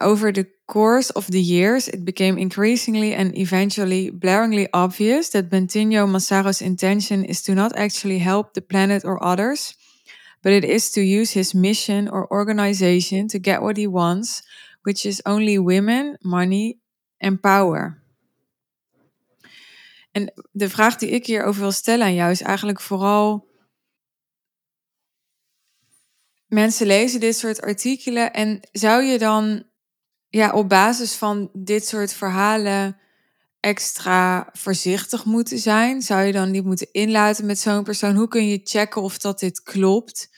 [0.00, 6.06] Over the course of the years, it became increasingly and eventually blaringly obvious that Bentinho
[6.06, 9.76] Massaro's intention is to not actually help the planet or others,
[10.40, 14.42] but it is to use his mission or organization to get what he wants,
[14.82, 16.78] which is only women, money
[17.20, 18.02] and power.
[20.12, 23.47] En de vraag die ik hierover wil stellen aan jou is eigenlijk vooral.
[26.48, 29.64] Mensen lezen dit soort artikelen en zou je dan
[30.28, 32.96] ja, op basis van dit soort verhalen
[33.60, 36.02] extra voorzichtig moeten zijn?
[36.02, 38.16] Zou je dan niet moeten inlaten met zo'n persoon?
[38.16, 40.36] Hoe kun je checken of dat dit klopt?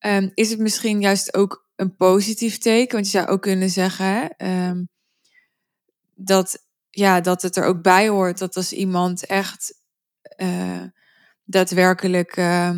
[0.00, 2.94] Um, is het misschien juist ook een positief teken?
[2.94, 4.88] Want je zou ook kunnen zeggen hè, um,
[6.14, 9.74] dat, ja, dat het er ook bij hoort dat als iemand echt
[10.36, 10.82] uh,
[11.44, 12.70] daadwerkelijk uh,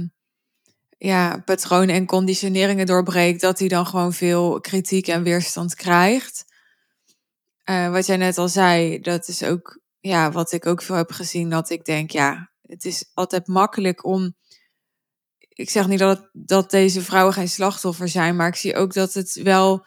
[0.98, 6.44] ja, patronen en conditioneringen doorbreekt, dat hij dan gewoon veel kritiek en weerstand krijgt.
[7.64, 11.10] Uh, wat jij net al zei, dat is ook ja, wat ik ook veel heb
[11.10, 14.36] gezien, dat ik denk, ja, het is altijd makkelijk om.
[15.48, 19.14] Ik zeg niet dat, dat deze vrouwen geen slachtoffer zijn, maar ik zie ook dat
[19.14, 19.86] het wel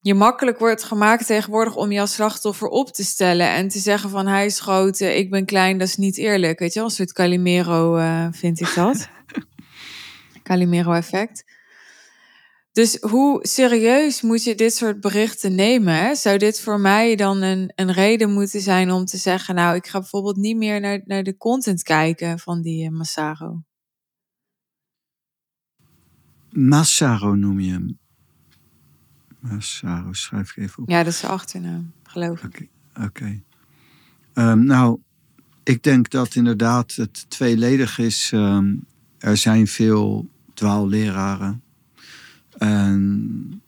[0.00, 4.10] je makkelijk wordt gemaakt tegenwoordig om je als slachtoffer op te stellen en te zeggen
[4.10, 6.58] van hij is groot, eh, ik ben klein, dat is niet eerlijk.
[6.58, 9.08] Weet je een soort Calimero uh, vind ik dat.
[10.48, 11.44] Calimero-effect.
[12.72, 15.94] Dus hoe serieus moet je dit soort berichten nemen?
[15.94, 16.14] Hè?
[16.14, 19.86] Zou dit voor mij dan een, een reden moeten zijn om te zeggen, nou, ik
[19.86, 23.62] ga bijvoorbeeld niet meer naar, naar de content kijken van die uh, Massaro?
[26.50, 27.98] Massaro noem je hem.
[29.40, 30.88] Massaro, schrijf ik even op.
[30.88, 32.68] Ja, dat is de achternaam, geloof ik.
[32.94, 33.04] Oké.
[33.04, 33.42] Okay.
[34.34, 35.00] Um, nou,
[35.62, 38.30] ik denk dat inderdaad het tweeledig is.
[38.34, 38.86] Um,
[39.18, 40.28] er zijn veel
[40.58, 41.62] dwaalleraren
[42.58, 43.62] en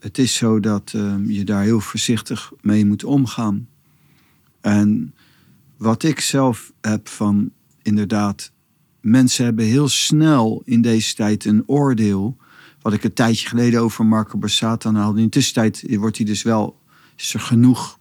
[0.00, 3.68] het is zo dat uh, je daar heel voorzichtig mee moet omgaan.
[4.60, 5.14] En
[5.76, 7.50] wat ik zelf heb van
[7.82, 8.52] inderdaad,
[9.00, 12.36] mensen hebben heel snel in deze tijd een oordeel.
[12.80, 15.18] Wat ik een tijdje geleden over Marco Borsato haalde.
[15.18, 16.80] In de tussentijd wordt hij dus wel,
[17.16, 17.98] is er genoeg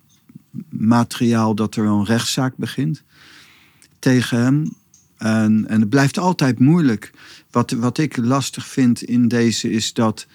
[0.70, 3.04] materiaal dat er een rechtszaak begint
[4.00, 4.76] tegen hem.
[5.24, 7.12] En, en het blijft altijd moeilijk.
[7.52, 10.28] Wat, wat ik lastig vind in deze is dat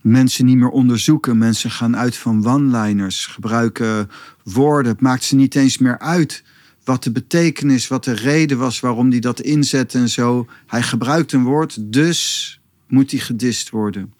[0.00, 1.38] mensen niet meer onderzoeken.
[1.38, 4.10] Mensen gaan uit van one-liners, gebruiken
[4.44, 4.92] woorden.
[4.92, 6.42] Het maakt ze niet eens meer uit
[6.84, 10.46] wat de betekenis, wat de reden was waarom hij dat inzette en zo.
[10.66, 14.12] Hij gebruikt een woord, dus moet hij gedist worden.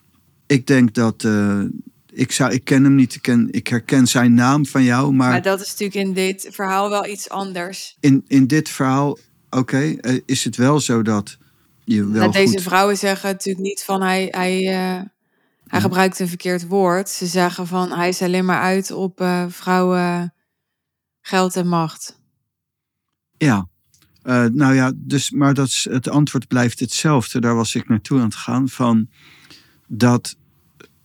[0.47, 1.23] Ik denk dat.
[1.23, 1.63] Uh,
[2.13, 5.31] ik, zou, ik ken hem niet, ik, ken, ik herken zijn naam van jou, maar...
[5.31, 7.97] Maar dat is natuurlijk in dit verhaal wel iets anders.
[8.01, 9.19] In, in dit verhaal,
[9.51, 11.39] oké, okay, uh, is het wel zo dat
[11.85, 12.63] je wel nou, Deze goed...
[12.63, 15.03] vrouwen zeggen natuurlijk niet van hij, hij, uh,
[15.67, 17.09] hij gebruikt een verkeerd woord.
[17.09, 20.35] Ze zeggen van hij is alleen maar uit op uh, vrouwen,
[21.21, 22.19] geld en macht.
[23.37, 23.69] Ja,
[24.25, 27.41] uh, nou ja, dus, maar dat is, het antwoord blijft hetzelfde.
[27.41, 28.69] Daar was ik naartoe aan het gaan.
[28.69, 29.09] Van
[29.87, 30.37] dat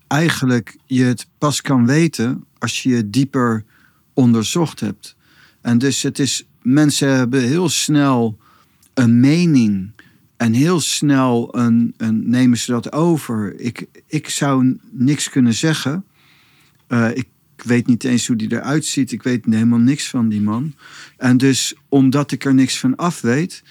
[0.07, 3.65] eigenlijk je het pas kan weten als je je dieper
[4.13, 5.15] onderzocht hebt.
[5.61, 8.37] En dus het is, mensen hebben heel snel
[8.93, 9.91] een mening
[10.37, 13.59] en heel snel een, een, nemen ze dat over.
[13.59, 16.05] Ik, ik zou niks kunnen zeggen.
[16.87, 19.11] Uh, ik weet niet eens hoe die eruit ziet.
[19.11, 20.73] Ik weet helemaal niks van die man.
[21.17, 23.63] En dus omdat ik er niks van af weet,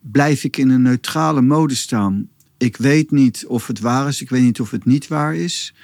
[0.00, 2.28] blijf ik in een neutrale mode staan.
[2.56, 4.20] Ik weet niet of het waar is.
[4.22, 5.74] Ik weet niet of het niet waar is.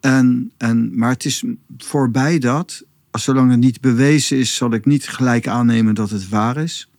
[0.00, 1.44] En, en, maar het is
[1.78, 2.84] voorbij dat.
[3.12, 6.90] Zolang het niet bewezen is, zal ik niet gelijk aannemen dat het waar is.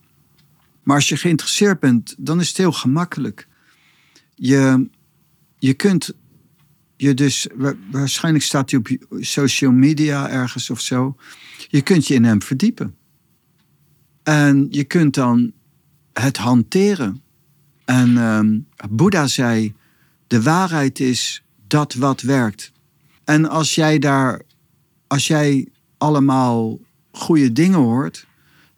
[0.82, 3.48] Maar als je geïnteresseerd bent, dan is het heel gemakkelijk.
[4.34, 4.88] Je,
[5.58, 6.14] je kunt
[6.96, 7.46] je dus,
[7.90, 8.88] waarschijnlijk staat hij op
[9.20, 11.16] social media ergens of zo.
[11.68, 12.94] Je kunt je in hem verdiepen.
[14.22, 15.52] En je kunt dan
[16.12, 17.22] het hanteren.
[17.84, 19.74] En um, Boeddha zei:
[20.26, 22.72] de waarheid is dat wat werkt.
[23.24, 24.42] En als jij daar,
[25.06, 25.68] als jij
[26.04, 26.78] allemaal
[27.10, 28.26] goede dingen hoort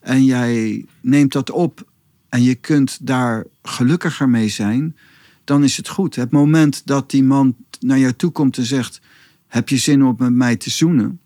[0.00, 1.90] en jij neemt dat op
[2.28, 4.96] en je kunt daar gelukkiger mee zijn,
[5.44, 6.16] dan is het goed.
[6.16, 9.00] Het moment dat die man naar jou toe komt en zegt:
[9.46, 11.20] Heb je zin om met mij te zoenen?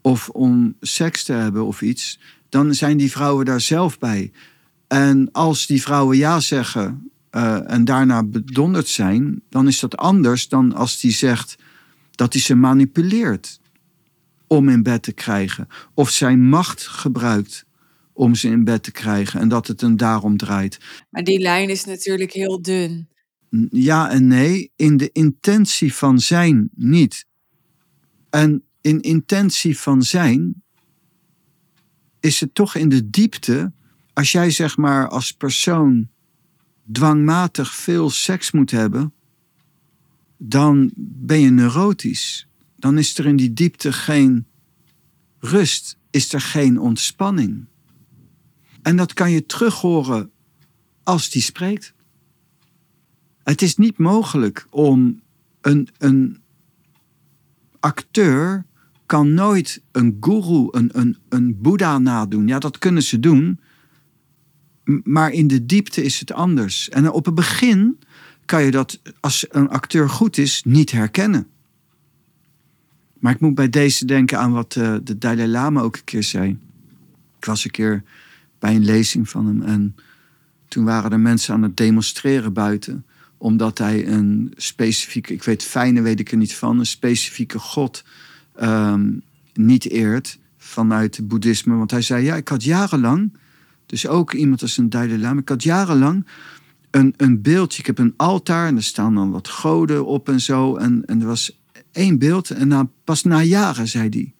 [0.00, 2.18] Of om seks te hebben of iets,
[2.48, 4.32] dan zijn die vrouwen daar zelf bij.
[4.86, 10.48] En als die vrouwen ja zeggen uh, en daarna bedonderd zijn, dan is dat anders
[10.48, 11.56] dan als die zegt
[12.10, 13.60] dat hij ze manipuleert
[14.46, 15.68] om in bed te krijgen.
[15.94, 17.66] Of zijn macht gebruikt
[18.12, 20.78] om ze in bed te krijgen en dat het een daarom draait.
[21.10, 23.08] Maar die lijn is natuurlijk heel dun.
[23.70, 27.26] Ja en nee, in de intentie van zijn niet.
[28.30, 30.62] En in intentie van zijn
[32.20, 33.72] is het toch in de diepte,
[34.12, 36.08] als jij zeg maar als persoon
[36.92, 39.14] dwangmatig veel seks moet hebben,
[40.36, 42.48] dan ben je neurotisch.
[42.86, 44.46] Dan is er in die diepte geen
[45.38, 47.66] rust, is er geen ontspanning.
[48.82, 50.30] En dat kan je terug horen
[51.02, 51.94] als die spreekt.
[53.42, 55.20] Het is niet mogelijk om
[55.60, 56.42] een, een
[57.80, 58.64] acteur
[59.06, 62.46] kan nooit een guru, een, een, een boeddha nadoen.
[62.46, 63.60] Ja, dat kunnen ze doen.
[65.04, 66.88] Maar in de diepte is het anders.
[66.88, 67.98] En op het begin
[68.44, 71.46] kan je dat, als een acteur goed is, niet herkennen.
[73.26, 76.22] Maar ik moet bij deze denken aan wat uh, de Dalai Lama ook een keer
[76.22, 76.58] zei.
[77.38, 78.02] Ik was een keer
[78.58, 79.96] bij een lezing van hem en
[80.68, 83.04] toen waren er mensen aan het demonstreren buiten
[83.38, 88.04] omdat hij een specifieke, ik weet fijne weet ik er niet van, een specifieke god
[88.56, 89.10] Ehm,
[89.54, 91.76] niet eert vanuit het boeddhisme.
[91.76, 93.32] Want hij zei, ja, ik had jarenlang,
[93.86, 96.26] dus ook iemand als een Dalai Lama, ik had jarenlang
[96.90, 97.80] een, een beeldje.
[97.80, 100.76] Ik heb een altaar en er staan dan wat goden op en zo.
[100.76, 101.58] En, en er was
[101.96, 104.34] één beeld en na, pas na jaren zei hij,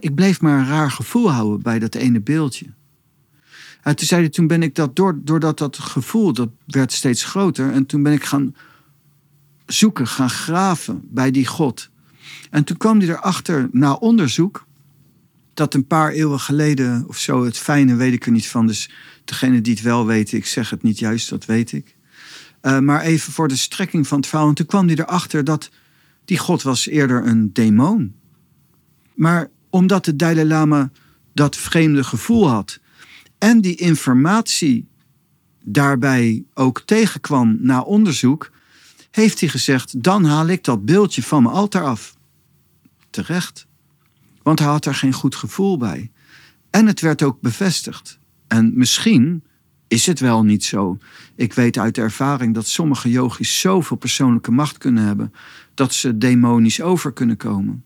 [0.00, 2.66] ik, bleef maar een raar gevoel houden bij dat ene beeldje.
[3.82, 7.24] En toen zei hij, toen ben ik dat, door, doordat dat gevoel, dat werd steeds
[7.24, 7.72] groter.
[7.72, 8.54] En toen ben ik gaan
[9.66, 11.90] zoeken, gaan graven bij die God.
[12.50, 14.66] En toen kwam hij erachter na onderzoek
[15.54, 18.66] dat een paar eeuwen geleden of zo, het fijne weet ik er niet van.
[18.66, 18.90] Dus
[19.24, 21.96] degene die het wel weten, ik zeg het niet juist, dat weet ik.
[22.62, 24.48] Uh, maar even voor de strekking van het verhaal.
[24.48, 25.70] En toen kwam hij erachter dat
[26.30, 28.14] die God was eerder een demon.
[29.14, 30.90] Maar omdat de Dalai Lama
[31.32, 32.80] dat vreemde gevoel had
[33.38, 34.88] en die informatie
[35.64, 38.50] daarbij ook tegenkwam na onderzoek,
[39.10, 42.16] heeft hij gezegd: dan haal ik dat beeldje van mijn altaar af
[43.10, 43.66] terecht.
[44.42, 46.10] Want hij had er geen goed gevoel bij.
[46.70, 48.18] En het werd ook bevestigd.
[48.46, 49.44] En misschien
[49.90, 50.98] is het wel niet zo.
[51.34, 55.32] Ik weet uit ervaring dat sommige yogis zoveel persoonlijke macht kunnen hebben
[55.74, 57.84] dat ze demonisch over kunnen komen.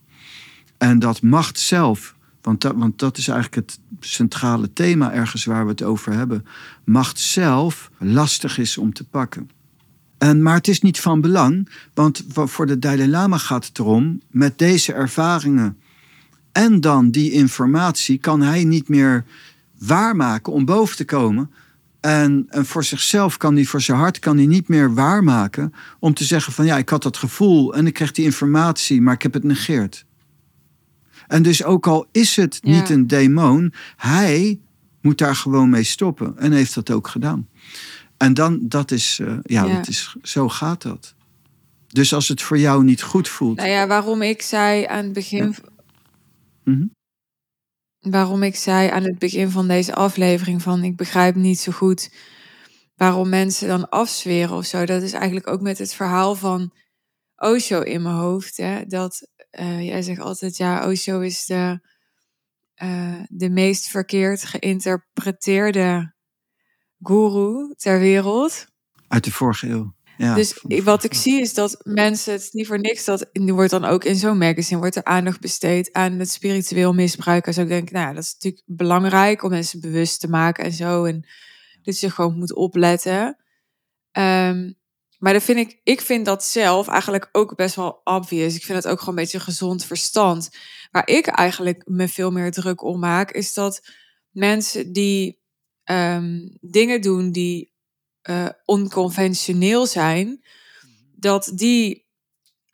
[0.78, 5.64] En dat macht zelf, want dat, want dat is eigenlijk het centrale thema ergens waar
[5.64, 6.46] we het over hebben,
[6.84, 9.50] macht zelf lastig is om te pakken.
[10.18, 14.20] En, maar het is niet van belang, want voor de Dalai Lama gaat het erom,
[14.30, 15.78] met deze ervaringen
[16.52, 19.24] en dan die informatie kan hij niet meer
[19.78, 21.50] waarmaken om boven te komen.
[22.04, 26.14] En, en voor zichzelf kan hij, voor zijn hart kan hij niet meer waarmaken om
[26.14, 29.22] te zeggen van ja, ik had dat gevoel en ik kreeg die informatie, maar ik
[29.22, 30.04] heb het negeerd.
[31.26, 34.60] En dus ook al is het niet een demon, hij
[35.00, 37.48] moet daar gewoon mee stoppen en heeft dat ook gedaan.
[38.16, 41.14] En dan, dat is, uh, ja, Dat is, zo gaat dat.
[41.86, 43.56] Dus als het voor jou niet goed voelt.
[43.56, 45.54] Nou ja, waarom ik zei aan het begin.
[46.64, 46.84] Mhm.
[48.10, 52.10] Waarom ik zei aan het begin van deze aflevering van ik begrijp niet zo goed
[52.96, 54.84] waarom mensen dan afzweren of zo.
[54.84, 56.72] Dat is eigenlijk ook met het verhaal van
[57.36, 58.56] Osho in mijn hoofd.
[58.56, 58.84] Hè?
[58.86, 59.28] Dat
[59.60, 61.80] uh, jij zegt altijd, ja, Osho is de,
[62.82, 66.14] uh, de meest verkeerd geïnterpreteerde
[67.00, 68.66] guru ter wereld.
[69.08, 69.93] Uit de vorige eeuw.
[70.16, 73.84] Dus wat ik zie is dat mensen, het niet voor niks dat, nu wordt dan
[73.84, 77.46] ook in zo'n magazine, wordt er aandacht besteed aan het spiritueel misbruik.
[77.46, 80.64] En zo denk ik, nou ja, dat is natuurlijk belangrijk om mensen bewust te maken
[80.64, 81.04] en zo.
[81.04, 81.26] En
[81.82, 83.36] dat je gewoon moet opletten.
[84.10, 84.72] Ehm,
[85.18, 88.56] maar dan vind ik, ik vind dat zelf eigenlijk ook best wel obvious.
[88.56, 90.50] Ik vind het ook gewoon een beetje gezond verstand.
[90.90, 93.88] Waar ik eigenlijk me veel meer druk om maak, is dat
[94.30, 95.42] mensen die
[95.84, 97.72] Ehm, dingen doen die
[98.30, 100.44] uh, onconventioneel zijn,
[101.16, 102.06] dat die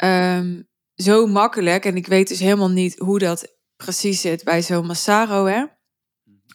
[0.05, 4.87] um, zo makkelijk, en ik weet dus helemaal niet hoe dat precies zit bij zo'n
[4.87, 5.65] Massaro, hè?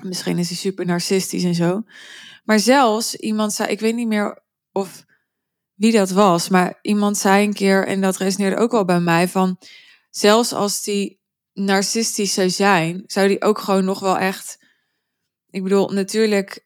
[0.03, 1.83] Misschien is hij super narcistisch en zo.
[2.43, 5.05] Maar zelfs iemand zei, ik weet niet meer of
[5.73, 9.27] wie dat was, maar iemand zei een keer, en dat resoneerde ook wel bij mij,
[9.27, 9.59] van
[10.09, 11.21] zelfs als die
[11.53, 14.63] narcistisch zou zijn, zou die ook gewoon nog wel echt
[15.55, 16.64] ik bedoel, natuurlijk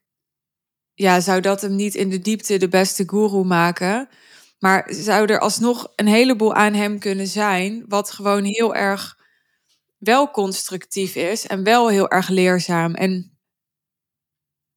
[0.99, 4.09] ja, zou dat hem niet in de diepte de beste guru maken.
[4.59, 9.17] Maar zou er alsnog een heleboel aan hem kunnen zijn, wat gewoon heel erg
[9.97, 12.93] wel constructief is en wel heel erg leerzaam.
[12.93, 13.37] En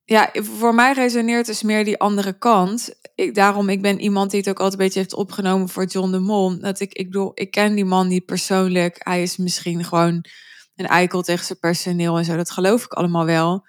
[0.04, 2.94] ja, voor mij resoneert dus meer die andere kant.
[3.14, 6.10] Ik, daarom, ik ben iemand die het ook altijd een beetje heeft opgenomen voor John
[6.10, 6.58] de Mol.
[6.58, 8.96] Dat ik, ik bedoel, ik ken die man niet persoonlijk.
[8.98, 10.24] Hij is misschien gewoon
[10.76, 12.36] een eikel tegen zijn personeel en zo.
[12.36, 13.66] Dat geloof ik allemaal wel.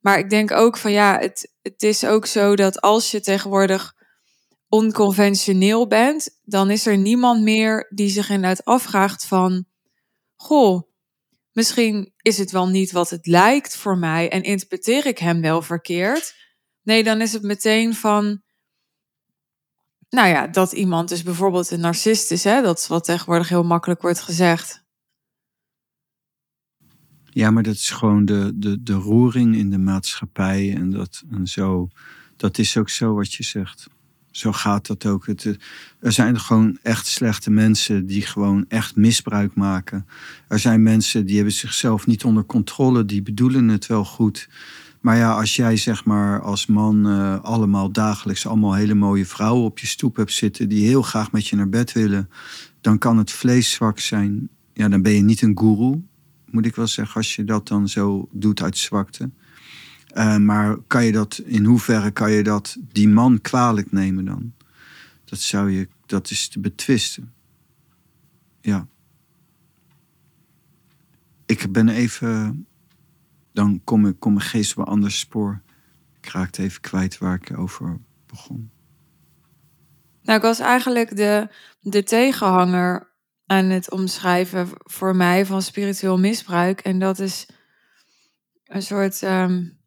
[0.00, 3.96] Maar ik denk ook van ja, het, het is ook zo dat als je tegenwoordig
[4.68, 9.64] onconventioneel bent, dan is er niemand meer die zich inderdaad afvraagt van,
[10.36, 10.82] goh,
[11.52, 15.62] misschien is het wel niet wat het lijkt voor mij en interpreteer ik hem wel
[15.62, 16.34] verkeerd.
[16.82, 18.42] Nee, dan is het meteen van,
[20.08, 22.62] nou ja, dat iemand dus bijvoorbeeld een narcist is, hè?
[22.62, 24.86] dat is wat tegenwoordig heel makkelijk wordt gezegd.
[27.38, 31.46] Ja, maar dat is gewoon de, de, de roering in de maatschappij en, dat, en
[31.46, 31.88] zo.
[32.36, 33.88] Dat is ook zo wat je zegt.
[34.30, 35.26] Zo gaat dat ook.
[35.26, 35.44] Het,
[36.00, 40.06] er zijn gewoon echt slechte mensen die gewoon echt misbruik maken.
[40.48, 44.48] Er zijn mensen die hebben zichzelf niet onder controle, die bedoelen het wel goed.
[45.00, 49.64] Maar ja, als jij zeg maar als man uh, allemaal dagelijks allemaal hele mooie vrouwen
[49.64, 52.30] op je stoep hebt zitten die heel graag met je naar bed willen,
[52.80, 54.48] dan kan het vlees zwak zijn.
[54.72, 56.00] Ja, dan ben je niet een guru,
[56.50, 59.30] moet ik wel zeggen, als je dat dan zo doet uit zwakte.
[60.14, 64.52] Uh, maar kan je dat, in hoeverre kan je dat die man kwalijk nemen dan?
[65.24, 67.32] Dat zou je, dat is te betwisten.
[68.60, 68.86] Ja.
[71.46, 72.66] Ik ben even
[73.58, 75.60] dan kom, ik, kom mijn geest op een ander spoor.
[76.20, 78.70] Ik raakte even kwijt waar ik over begon.
[80.22, 81.48] Nou, ik was eigenlijk de,
[81.80, 83.07] de tegenhanger
[83.48, 86.80] aan het omschrijven voor mij van spiritueel misbruik.
[86.80, 87.48] En dat is
[88.64, 89.78] een soort um,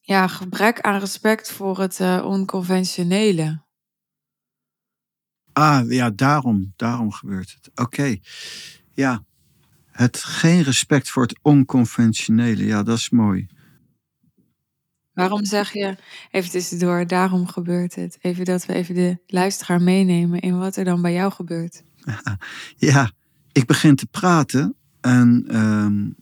[0.00, 3.64] ja, gebrek aan respect voor het uh, onconventionele.
[5.52, 7.70] Ah, ja, daarom, daarom gebeurt het.
[7.74, 8.16] Oké,
[8.92, 9.24] ja,
[9.90, 13.46] het geen respect voor het onconventionele, ja, dat is mooi.
[15.12, 15.96] Waarom zeg je,
[16.30, 18.18] even tussendoor, daarom gebeurt het?
[18.20, 21.82] Even dat we even de luisteraar meenemen in wat er dan bij jou gebeurt.
[22.76, 23.10] Ja,
[23.52, 26.14] ik begin te praten en, um,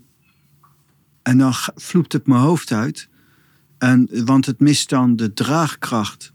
[1.23, 3.09] en dan vloept het mijn hoofd uit.
[3.79, 6.33] En, want het mist dan de draagkracht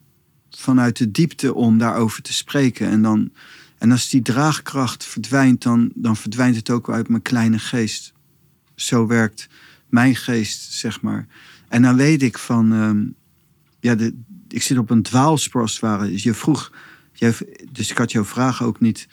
[0.49, 2.89] vanuit de diepte om daarover te spreken.
[2.89, 3.31] En dan
[3.79, 8.13] en als die draagkracht verdwijnt, dan, dan verdwijnt het ook uit mijn kleine geest.
[8.75, 9.47] Zo werkt
[9.89, 11.27] mijn geest, zeg maar.
[11.67, 13.05] En dan weet ik van, ehm,
[13.79, 14.15] ja, de,
[14.47, 16.09] ik zit op een ware.
[16.09, 16.71] Dus je vroeg,
[17.71, 19.07] dus ik had jouw vraag ook niet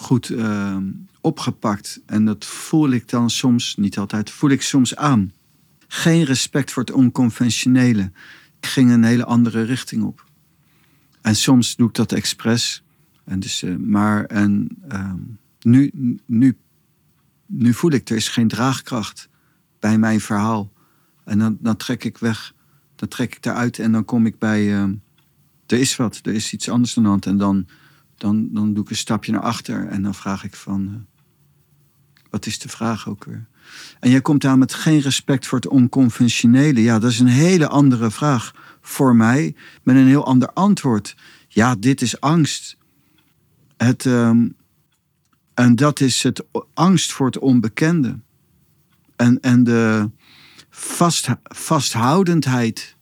[0.00, 0.90] goed ehm,
[1.20, 2.00] opgepakt.
[2.06, 5.32] En dat voel ik dan soms, niet altijd, voel ik soms aan.
[5.88, 8.12] Geen respect voor het onconventionele.
[8.60, 10.24] Ik ging een hele andere richting op.
[11.20, 12.82] En soms doe ik dat expres.
[13.24, 15.12] En dus, uh, maar en, uh,
[15.60, 15.90] nu,
[16.26, 16.56] nu,
[17.46, 19.28] nu voel ik, er is geen draagkracht
[19.78, 20.72] bij mijn verhaal.
[21.24, 22.54] En dan, dan trek ik weg,
[22.96, 24.82] dan trek ik eruit en dan kom ik bij, uh,
[25.66, 27.26] er is wat, er is iets anders aan de hand.
[27.26, 27.66] En dan,
[28.20, 30.94] dan, dan doe ik een stapje naar achter en dan vraag ik van, uh,
[32.30, 33.46] wat is de vraag ook weer?
[34.00, 36.82] En jij komt aan met geen respect voor het onconventionele.
[36.82, 41.16] Ja, dat is een hele andere vraag voor mij, met een heel ander antwoord.
[41.48, 42.76] Ja, dit is angst.
[43.76, 44.48] Het, ehm,
[45.54, 46.44] en dat is het
[46.74, 48.18] angst voor het onbekende.
[49.16, 50.10] En, en de
[50.70, 52.96] vast, vasthoudendheid.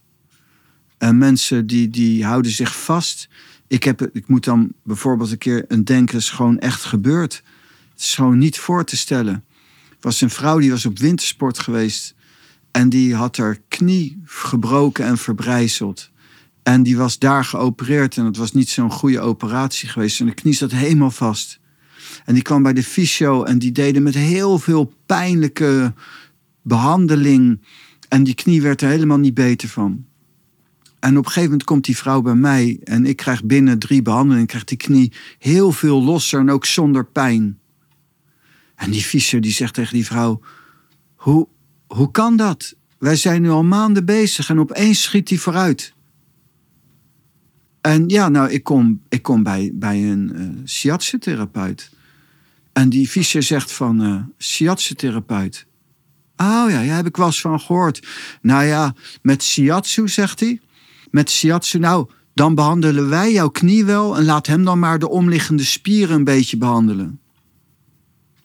[0.97, 3.29] En mensen die, die houden zich vast.
[3.69, 7.43] Ik, heb, ik moet dan bijvoorbeeld een keer een denken, is gewoon echt gebeurd.
[7.91, 9.43] Het is gewoon niet voor te stellen.
[9.99, 12.15] Was een vrouw die was op wintersport geweest.
[12.71, 16.11] En die had haar knie gebroken en verbrijzeld.
[16.63, 20.19] En die was daar geopereerd en het was niet zo'n goede operatie geweest.
[20.19, 21.59] En de knie zat helemaal vast.
[22.25, 25.93] En die kwam bij de fysio en die deden met heel veel pijnlijke
[26.61, 27.61] behandeling.
[28.07, 30.05] En die knie werd er helemaal niet beter van.
[30.99, 34.01] En op een gegeven moment komt die vrouw bij mij en ik krijg binnen drie
[34.01, 37.59] behandelingen, krijgt die knie heel veel losser en ook zonder pijn.
[38.75, 40.41] En die fysio die zegt tegen die vrouw,
[41.15, 41.47] hoe,
[41.87, 42.75] hoe kan dat?
[42.97, 45.93] Wij zijn nu al maanden bezig en opeens schiet die vooruit.
[47.81, 51.91] En ja, nou, ik kom, ik kom bij, bij een uh, shiatsu-therapeut.
[52.73, 55.65] En die Fischer zegt van uh, shiatsu-therapeut.
[56.37, 58.07] Oh ja, daar heb ik wel eens van gehoord.
[58.41, 60.59] Nou ja, met shiatsu, zegt hij.
[61.11, 64.17] Met shiatsu, nou, dan behandelen wij jouw knie wel...
[64.17, 67.19] en laat hem dan maar de omliggende spieren een beetje behandelen.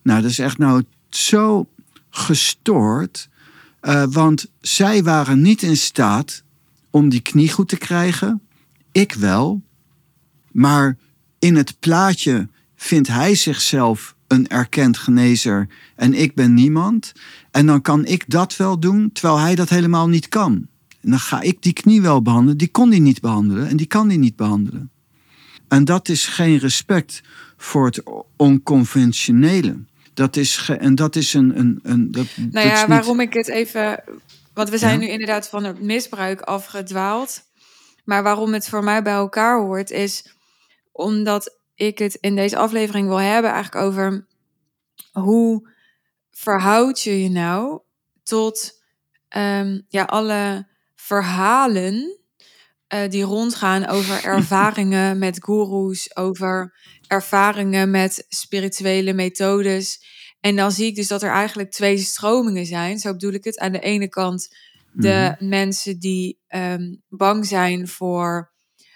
[0.02, 1.68] Nou, dat is echt nou zo
[2.10, 3.28] gestoord...
[3.82, 6.42] Uh, want zij waren niet in staat
[6.90, 8.42] om die knie goed te krijgen
[8.94, 9.62] ik wel.
[10.52, 10.96] Maar
[11.38, 17.12] in het plaatje vindt hij zichzelf een erkend genezer en ik ben niemand.
[17.50, 20.66] En dan kan ik dat wel doen, terwijl hij dat helemaal niet kan.
[21.04, 22.56] En dan ga ik die knie wel behandelen.
[22.56, 24.90] Die kon hij niet behandelen en die kan hij niet behandelen.
[25.68, 27.22] En dat is geen respect
[27.56, 28.02] voor het
[28.36, 29.84] onconventionele.
[30.14, 31.58] Dat is, en dat is een.
[31.58, 34.04] een, een dat, nou ja, waarom ik het even.
[34.54, 37.42] Want we zijn nu inderdaad van het misbruik afgedwaald.
[38.04, 40.34] Maar waarom het voor mij bij elkaar hoort, is
[40.92, 44.26] omdat ik het in deze aflevering wil hebben eigenlijk over
[45.12, 45.68] hoe
[46.30, 47.80] verhoud je je nou
[48.22, 48.82] tot
[49.28, 50.66] ehm, ja, alle
[51.04, 52.18] verhalen
[52.94, 56.74] uh, die rondgaan over ervaringen met goeroes, over
[57.06, 59.98] ervaringen met spirituele methodes.
[60.40, 62.98] En dan zie ik dus dat er eigenlijk twee stromingen zijn.
[62.98, 63.58] Zo bedoel ik het.
[63.58, 64.56] Aan de ene kant
[64.92, 65.48] de mhm.
[65.48, 68.52] mensen die um, bang zijn voor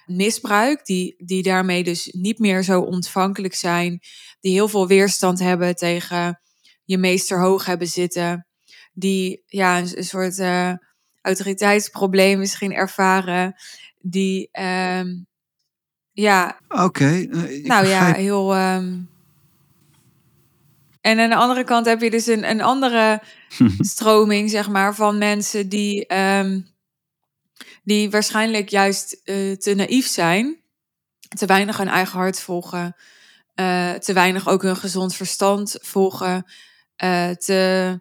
[0.07, 4.01] misbruik, die, die daarmee dus niet meer zo ontvankelijk zijn,
[4.41, 6.41] die heel veel weerstand hebben tegen
[6.85, 8.47] je meester hoog hebben zitten,
[8.93, 10.73] die ja, een, soort uh,
[11.23, 13.55] autoriteitsprobleem misschien ervaren,
[14.01, 15.27] die um,
[16.19, 16.61] ja.
[16.69, 17.27] Oké.
[17.31, 18.57] Uh, nou ja, heel.
[18.57, 19.11] Um,
[21.01, 23.23] en aan de andere kant heb je dus een, een andere
[23.79, 26.69] stroming, zeg maar, van mensen die, um,
[27.83, 30.57] die waarschijnlijk juist uh, te naïef zijn,
[31.29, 32.97] te weinig hun eigen hart volgen,
[33.55, 36.45] uh, te weinig ook hun gezond verstand volgen,
[37.37, 38.01] te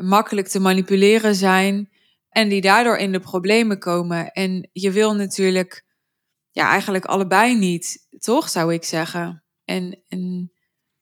[0.00, 1.91] makkelijk te manipuleren zijn
[2.32, 4.32] en die daardoor in de problemen komen.
[4.32, 5.84] En je wil natuurlijk,
[6.50, 9.44] ja, eigenlijk allebei niet, toch, zou ik zeggen.
[9.64, 10.52] En, en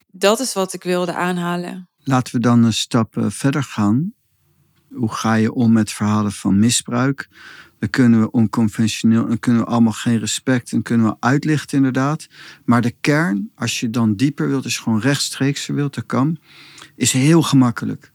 [0.07, 1.89] dat is wat ik wilde aanhalen.
[1.97, 4.13] Laten we dan een stap eh, verder gaan.
[4.89, 7.29] Hoe ga je om met verhalen van misbruik?
[7.79, 12.27] Dan kunnen we onconventioneel, dan kunnen we allemaal geen respect en kunnen we uitlichten inderdaad.
[12.65, 16.37] Maar de kern, als je dan dieper wilt, is gewoon rechtstreeks wilt, dat kan,
[16.95, 18.10] is heel gemakkelijk.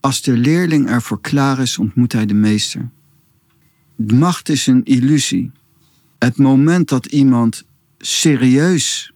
[0.00, 2.90] Als de leerling ervoor klaar is, ontmoet hij de meester.
[3.96, 5.50] Macht is een illusie.
[6.18, 7.64] Het moment dat iemand
[7.98, 9.12] serieus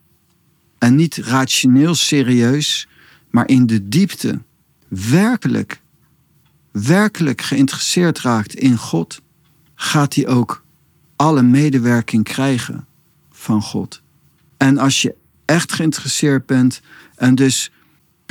[0.79, 2.89] en niet rationeel serieus,
[3.31, 4.43] maar in de diepte
[4.89, 5.81] werkelijk,
[6.71, 9.23] werkelijk geïnteresseerd raakt in God,
[9.75, 10.65] gaat hij ook
[11.17, 12.87] alle medewerking krijgen
[13.31, 14.03] van God.
[14.57, 15.15] En als je
[15.45, 16.81] echt geïnteresseerd bent
[17.15, 17.71] en dus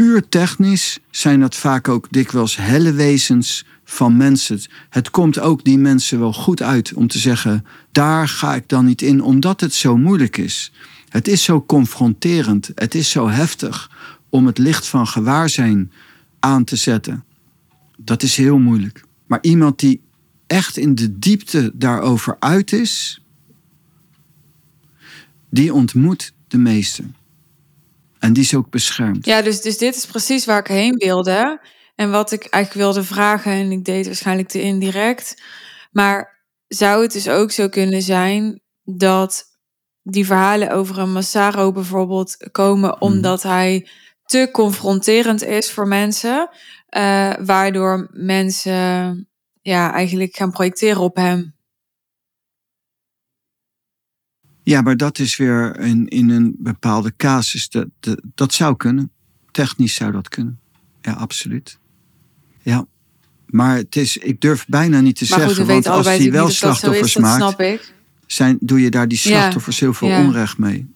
[0.04, 4.62] puur technisch zijn dat vaak ook dikwijls helle wezens van mensen.
[4.90, 8.86] Het komt ook die mensen wel goed uit om te zeggen: daar ga ik dan
[8.86, 10.72] niet in, omdat het zo moeilijk is.
[11.10, 13.92] Het is zo confronterend, het is zo heftig
[14.30, 15.92] om het licht van gewaarzijn
[16.40, 17.24] aan te zetten.
[17.98, 19.04] Dat is heel moeilijk.
[19.26, 20.02] Maar iemand die
[20.48, 23.22] echt in de diepte daarover uit is,
[25.50, 27.04] die ontmoet de meeste.
[28.24, 29.26] En die is ook beschermd.
[29.26, 31.62] Ja, dus, dus dit is precies waar ik heen wilde.
[31.96, 35.42] En wat ik eigenlijk wilde vragen, en ik deed waarschijnlijk te indirect.
[35.92, 39.44] Maar zou het dus ook zo kunnen zijn dat
[40.02, 43.04] die verhalen over een Massaro bijvoorbeeld komen mhm.
[43.04, 43.88] omdat hij
[44.26, 46.50] te confronterend is voor mensen,
[46.98, 49.30] uh, waardoor mensen
[49.62, 51.56] ja, eigenlijk gaan projecteren op hem.
[54.64, 57.70] Ja, maar dat is weer in, in een bepaalde casus.
[57.70, 59.12] Dat, dat, dat zou kunnen.
[59.52, 60.60] Technisch zou dat kunnen.
[61.02, 61.80] Ja, absoluut.
[62.62, 62.86] Ja.
[63.46, 67.60] Maar het is, ik durf bijna niet te zeggen, want als hij wel slachtoffers maakt,
[67.60, 67.94] ik.
[68.26, 70.92] Zijn, doe je daar die slachtoffers heel veel onrecht mee.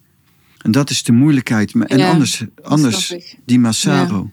[0.57, 1.71] En dat is de moeilijkheid.
[1.71, 3.15] En anders, anders
[3.45, 4.31] die Massaro.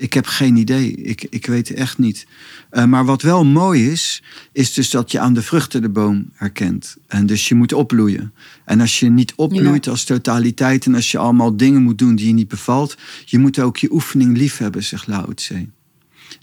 [0.00, 0.94] Ik heb geen idee.
[0.94, 2.26] Ik, ik weet echt niet.
[2.72, 4.22] Uh, maar wat wel mooi is,
[4.52, 6.96] is dus dat je aan de vruchten de boom herkent.
[7.06, 8.32] En dus je moet opbloeien.
[8.64, 12.26] En als je niet opbloeit als totaliteit en als je allemaal dingen moet doen die
[12.26, 15.68] je niet bevalt, je moet ook je oefening lief hebben, zegt Lao Tse.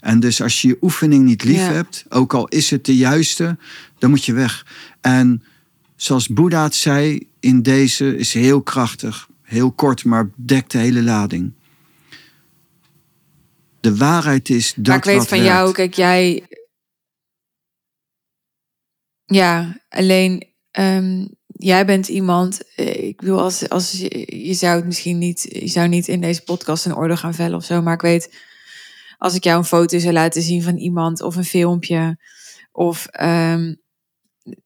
[0.00, 3.58] En dus als je je oefening niet lief hebt, ook al is het de juiste,
[3.98, 4.66] dan moet je weg.
[5.00, 5.42] En
[5.96, 11.02] zoals Boeddha het zei, in deze is heel krachtig, heel kort, maar dekt de hele
[11.02, 11.52] lading.
[13.80, 14.86] De waarheid is dat.
[14.86, 16.46] Maar ik weet van jou, kijk, jij.
[19.24, 22.74] Ja, alleen um, jij bent iemand.
[22.74, 25.46] Eh, ik bedoel, als, als je, je zou het misschien niet.
[25.50, 27.82] Je zou niet in deze podcast een orde gaan vellen of zo.
[27.82, 28.34] Maar ik weet,
[29.18, 32.18] als ik jou een foto zou laten zien van iemand of een filmpje.
[32.72, 33.80] Of um,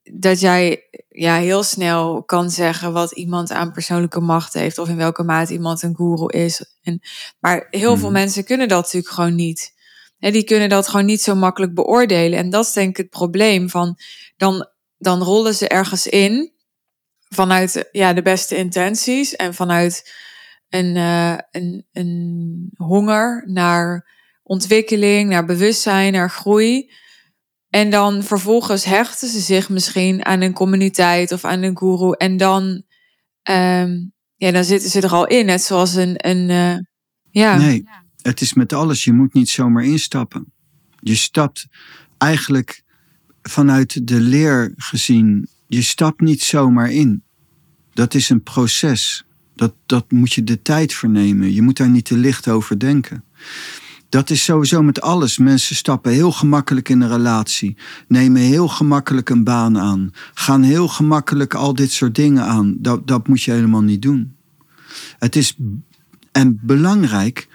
[0.03, 4.97] dat jij ja, heel snel kan zeggen wat iemand aan persoonlijke macht heeft of in
[4.97, 6.77] welke mate iemand een guru is.
[6.83, 7.01] En,
[7.41, 8.13] maar heel veel hmm.
[8.13, 9.75] mensen kunnen dat natuurlijk gewoon niet.
[10.19, 12.39] die kunnen dat gewoon niet zo makkelijk beoordelen.
[12.39, 13.99] En dat is denk ik het probleem van
[14.37, 14.69] dan,
[14.99, 16.53] dan rollen ze ergens in
[17.29, 20.13] vanuit ja, de beste intenties en vanuit
[20.69, 24.11] een, uh, een, een honger naar
[24.43, 26.93] ontwikkeling, naar bewustzijn, naar groei.
[27.73, 32.13] En dan vervolgens hechten ze zich misschien aan een communiteit of aan een guru.
[32.13, 32.63] En dan,
[33.51, 35.47] um, ja, dan zitten ze er al in.
[35.47, 36.29] Net zoals een.
[36.29, 36.79] een uh,
[37.31, 37.57] ja.
[37.57, 37.85] Nee,
[38.23, 39.05] het is met alles.
[39.05, 40.53] Je moet niet zomaar instappen.
[41.01, 41.67] Je stapt
[42.19, 42.83] eigenlijk
[43.43, 47.23] vanuit de leer gezien je stapt niet zomaar in.
[47.93, 49.25] Dat is een proces.
[49.55, 51.53] Dat, dat moet je de tijd voor nemen.
[51.53, 53.25] Je moet daar niet te licht over denken.
[54.13, 55.39] Dat is sowieso met alles.
[55.39, 57.77] Mensen stappen heel gemakkelijk in een relatie,
[58.09, 62.75] nemen heel gemakkelijk een baan aan, gaan heel gemakkelijk al dit soort dingen aan.
[62.79, 64.37] Dat, dat moet je helemaal niet doen.
[65.19, 65.57] Het is
[66.33, 67.49] en belangrijk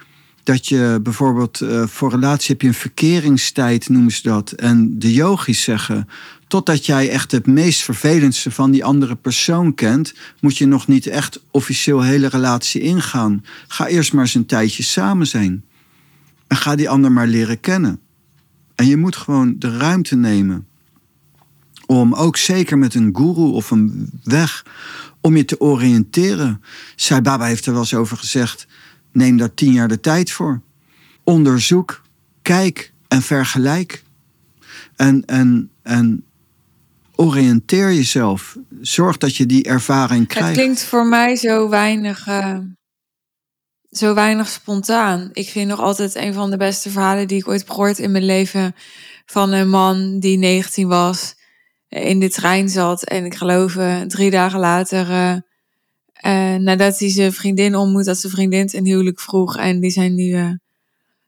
[0.44, 4.52] dat je bijvoorbeeld uh, voor relatie heb je een verkeringstijd, noemen ze dat.
[4.52, 6.08] En de yogis zeggen,
[6.48, 11.08] totdat jij echt het meest vervelendste van die andere persoon kent, moet je nog niet
[11.08, 13.46] echt officieel hele relatie ingaan.
[13.68, 15.66] Ga eerst maar eens een tijdje samen zijn.
[16.48, 18.00] En ga die ander maar leren kennen.
[18.76, 20.68] En je moet gewoon de ruimte nemen
[21.86, 24.66] om ook zeker met een guru of een weg
[25.22, 26.62] om je te oriënteren.
[26.96, 28.68] Sai Baba heeft er wel eens over gezegd:
[29.12, 30.62] neem daar tien jaar de tijd voor.
[31.24, 32.02] Onderzoek,
[32.42, 34.04] kijk en vergelijk.
[34.96, 36.24] En, en, en
[37.16, 38.58] oriënteer jezelf.
[38.82, 40.48] Zorg dat je die ervaring krijgt.
[40.48, 42.28] Het klinkt voor mij zo weinig.
[42.28, 42.58] Uh
[43.92, 45.30] zo weinig spontaan.
[45.34, 48.12] Ik vind nog altijd een van de beste verhalen die ik ooit heb gehoord in
[48.12, 48.76] mijn leven.
[49.26, 51.36] Van een man die 19 was,
[51.90, 53.04] in de trein zat.
[53.04, 55.36] En ik geloof uh, drie dagen later, uh,
[56.26, 59.58] uh, nadat hij zijn vriendin ontmoet, dat zijn vriendin een huwelijk vroeg.
[59.58, 60.58] En die zijn nu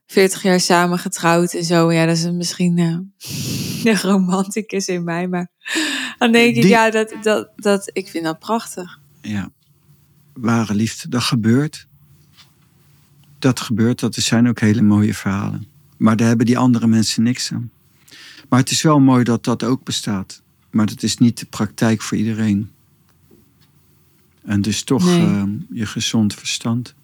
[0.07, 1.91] 40 jaar samen getrouwd en zo.
[1.91, 2.76] Ja, dat is misschien
[3.84, 5.28] de romanticus in mij.
[5.28, 5.51] Maar
[6.18, 8.99] dan denk ik, ja, dat, dat, dat, ik vind dat prachtig.
[9.22, 9.51] Ja,
[10.34, 11.88] ware liefde, dat gebeurt
[13.39, 15.67] dat gebeurt, dat zijn ook hele mooie verhalen.
[15.97, 17.71] Maar daar hebben die andere mensen niks aan.
[18.49, 20.41] Maar het is wel mooi dat dat ook bestaat.
[20.69, 22.71] Maar dat is niet de praktijk voor iedereen.
[24.43, 26.95] En dus toch ehm, je gezond verstand.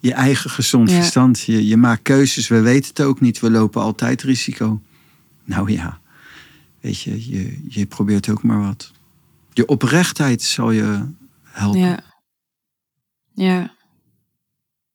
[0.00, 1.40] Je eigen gezond verstand.
[1.40, 2.48] Je, je maakt keuzes.
[2.48, 3.40] We weten het ook niet.
[3.40, 4.82] We lopen altijd risico.
[5.44, 6.00] Nou ja,
[6.80, 8.92] weet je, je, je probeert ook maar wat.
[9.52, 11.06] Je oprechtheid zal je
[11.42, 11.80] helpen.
[11.80, 12.02] Ja.
[13.34, 13.74] Ja.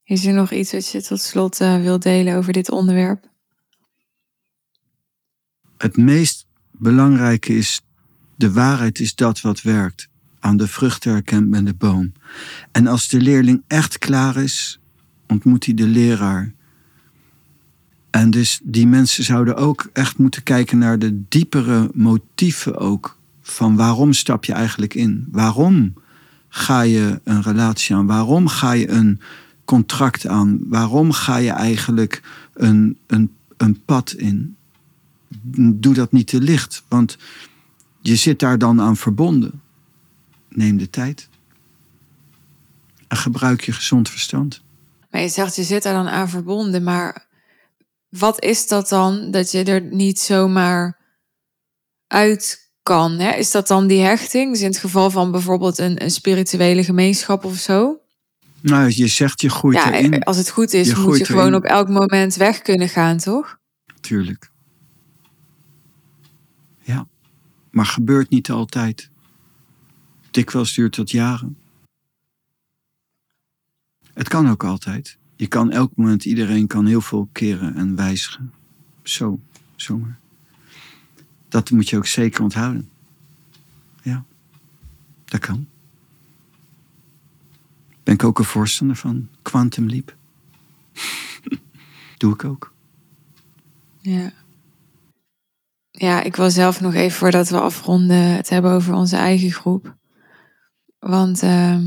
[0.07, 3.29] Is er nog iets wat je tot slot uh, wilt delen over dit onderwerp?
[5.77, 7.81] Het meest belangrijke is,
[8.35, 10.09] de waarheid is dat wat werkt.
[10.39, 12.11] Aan de vrucht herkent men de boom.
[12.71, 14.79] En als de leerling echt klaar is,
[15.27, 16.53] ontmoet hij de leraar.
[18.09, 23.19] En dus die mensen zouden ook echt moeten kijken naar de diepere motieven ook.
[23.41, 25.27] Van waarom stap je eigenlijk in?
[25.31, 25.93] Waarom
[26.49, 28.05] ga je een relatie aan?
[28.05, 29.21] Waarom ga je een
[29.67, 30.59] contract aan?
[30.63, 32.21] Waarom ga je eigenlijk
[32.53, 34.55] een, een, een pad in?
[35.73, 37.17] Doe dat niet te licht, want
[38.01, 39.61] je zit daar dan aan verbonden.
[40.49, 41.29] Neem de tijd.
[43.07, 44.61] En gebruik je gezond verstand.
[45.11, 47.27] Maar je zegt, je zit daar dan aan verbonden, maar
[48.09, 50.97] wat is dat dan dat je er niet zomaar
[52.07, 53.11] uit kan?
[53.11, 53.31] Hè?
[53.31, 54.51] Is dat dan die hechting?
[54.51, 57.99] Dus in het geval van bijvoorbeeld een, een spirituele gemeenschap of zo?
[58.61, 60.23] Nou, je zegt je groeit ja, erin.
[60.23, 63.57] Als het goed is, moet je gewoon op elk moment weg kunnen gaan, toch?
[64.01, 64.51] Tuurlijk.
[66.81, 67.07] Ja,
[67.71, 69.09] maar gebeurt niet altijd.
[70.31, 71.57] Dikwijls duurt dat jaren.
[74.13, 75.17] Het kan ook altijd.
[75.35, 78.53] Je kan elk moment, iedereen kan heel veel keren en wijzigen.
[79.03, 79.39] Zo,
[79.75, 80.19] zomaar.
[81.49, 82.89] Dat moet je ook zeker onthouden.
[84.01, 84.25] Ja,
[85.25, 85.67] dat kan
[88.07, 90.15] ben ik ook een voorstander van Quantum Leap.
[92.17, 92.73] Doe ik ook.
[94.01, 94.31] Ja.
[95.91, 99.95] Ja, ik wil zelf nog even voordat we afronden het hebben over onze eigen groep.
[100.99, 101.77] Want uh,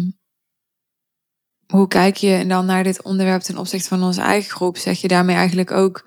[1.66, 4.76] hoe kijk je dan naar dit onderwerp ten opzichte van onze eigen groep?
[4.76, 6.06] Zeg je daarmee eigenlijk ook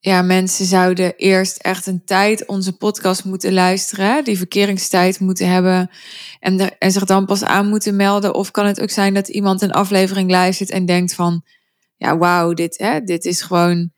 [0.00, 5.90] ja, mensen zouden eerst echt een tijd onze podcast moeten luisteren, die verkeringstijd moeten hebben
[6.40, 8.34] en, en zich dan pas aan moeten melden?
[8.34, 11.42] Of kan het ook zijn dat iemand een aflevering luistert en denkt van,
[11.96, 13.90] ja, wauw, dit, hè, dit is gewoon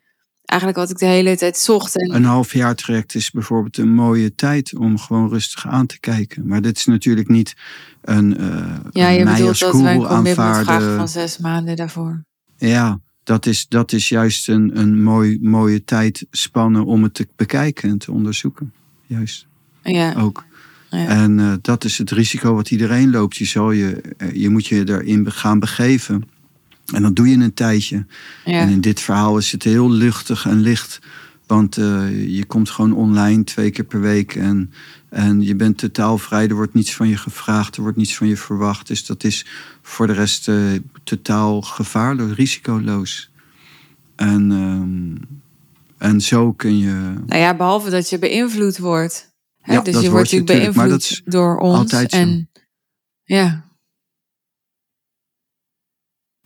[0.44, 1.96] eigenlijk wat ik de hele tijd zocht.
[1.96, 2.14] En...
[2.14, 6.46] Een half jaar traject is bijvoorbeeld een mooie tijd om gewoon rustig aan te kijken.
[6.46, 7.54] Maar dit is natuurlijk niet
[8.02, 12.24] een uh, Ja, je bedoelt dat wij vragen van zes maanden daarvoor.
[12.56, 17.90] Ja, dat is, dat is juist een, een mooi, mooie tijdspanne om het te bekijken
[17.90, 18.72] en te onderzoeken.
[19.06, 19.46] Juist.
[19.82, 20.14] Ja.
[20.14, 20.44] Ook.
[20.90, 21.06] Ja.
[21.06, 23.36] En uh, dat is het risico wat iedereen loopt.
[23.36, 26.24] Je, zal je, eh, je moet je erin gaan begeven.
[26.94, 28.06] En dat doe je een tijdje.
[28.44, 28.60] Ja.
[28.60, 30.98] En in dit verhaal is het heel luchtig en licht.
[31.46, 34.34] Want uh, je komt gewoon online twee keer per week.
[34.34, 34.72] En,
[35.08, 36.48] en je bent totaal vrij.
[36.48, 37.76] Er wordt niets van je gevraagd.
[37.76, 38.86] Er wordt niets van je verwacht.
[38.86, 39.46] Dus dat is
[39.82, 40.72] voor de rest uh,
[41.02, 43.30] totaal gevaarloos, risicoloos.
[44.16, 45.18] En, um,
[45.98, 47.14] en zo kun je.
[47.26, 49.30] Nou ja, behalve dat je beïnvloed wordt.
[49.60, 51.78] Hè, Ja, dus dat je wordt natuurlijk natuurlijk, maar dat beïnvloed door ons.
[51.78, 52.16] altijd zo.
[52.16, 52.50] En
[53.22, 53.72] ja,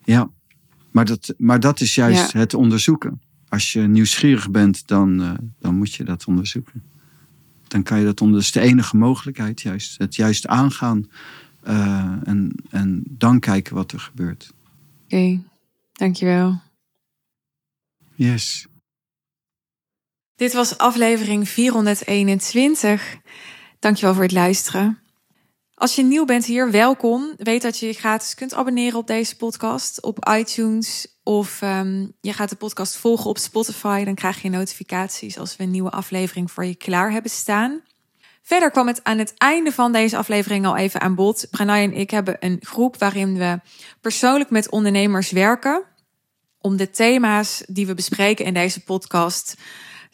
[0.07, 0.31] Ja,
[0.91, 3.21] maar dat, maar dat is juist het onderzoeken.
[3.49, 6.83] Als je nieuwsgierig bent, dan, eh, dan moet je dat onderzoeken.
[7.69, 8.37] Dan kan je dat onder.
[8.37, 9.99] Dat is de enige mogelijkheid, juist.
[9.99, 11.07] Het juist aangaan
[11.67, 14.53] eh, en, en dan kijken wat er gebeurt.
[15.05, 15.41] oké.
[15.93, 16.61] Dankjewel.
[18.15, 18.67] Yes.
[20.35, 23.17] Dit was aflevering 421.
[23.79, 24.99] Dankjewel voor het luisteren.
[25.75, 27.35] Als je nieuw bent hier, welkom.
[27.37, 31.19] Weet dat je je gratis kunt abonneren op deze podcast op iTunes.
[31.23, 34.05] Of ehm, je gaat de podcast volgen op Spotify.
[34.05, 37.83] Dan krijg je notificaties als we een nieuwe aflevering voor je klaar hebben staan.
[38.47, 41.47] Verder kwam het aan het einde van deze aflevering al even aan bod.
[41.51, 43.61] Pranay en ik hebben een groep waarin we
[44.01, 45.85] persoonlijk met ondernemers werken.
[46.61, 49.55] Om de thema's die we bespreken in deze podcast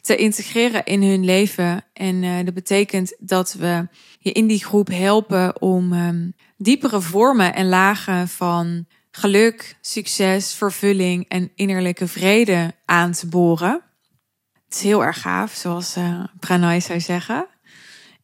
[0.01, 1.85] te integreren in hun leven.
[1.93, 3.87] En uh, dat betekent dat we
[4.19, 11.25] je in die groep helpen om um, diepere vormen en lagen van geluk, succes, vervulling
[11.27, 13.81] en innerlijke vrede aan te boren.
[14.65, 17.51] Het is heel erg gaaf, zoals uh, Pranay zou zeggen.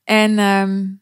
[0.09, 1.01] En um,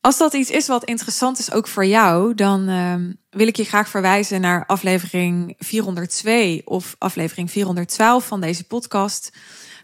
[0.00, 3.64] als dat iets is wat interessant is ook voor jou, dan um, wil ik je
[3.64, 9.32] graag verwijzen naar aflevering 402 of aflevering 412 van deze podcast.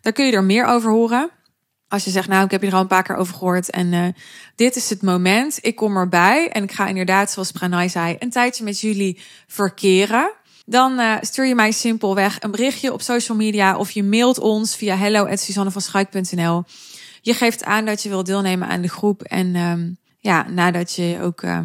[0.00, 1.30] Daar kun je er meer over horen.
[1.88, 3.92] Als je zegt, nou, ik heb je er al een paar keer over gehoord en
[3.92, 4.06] uh,
[4.54, 8.30] dit is het moment, ik kom erbij en ik ga inderdaad, zoals Pranay zei, een
[8.30, 10.32] tijdje met jullie verkeren.
[10.66, 14.76] Dan uh, stuur je mij simpelweg een berichtje op social media of je mailt ons
[14.76, 16.64] via hello@suzannevanschuik.nl.
[17.24, 21.18] Je geeft aan dat je wil deelnemen aan de groep en um, ja, nadat je
[21.20, 21.60] ook uh,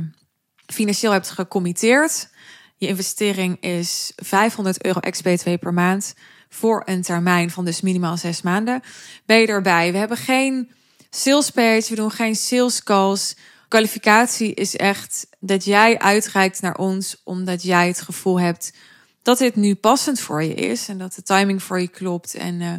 [0.65, 2.29] financieel hebt gecommitteerd.
[2.75, 6.13] Je investering is 500 euro ex-BTW per maand
[6.49, 8.81] voor een termijn van dus minimaal zes maanden.
[9.25, 9.91] Ben je erbij?
[9.91, 10.71] We hebben geen
[11.09, 13.35] sales page, we doen geen sales calls.
[13.67, 18.73] Kwalificatie is echt dat jij uitreikt naar ons omdat jij het gevoel hebt
[19.21, 22.61] dat dit nu passend voor je is en dat de timing voor je klopt en
[22.61, 22.73] uh,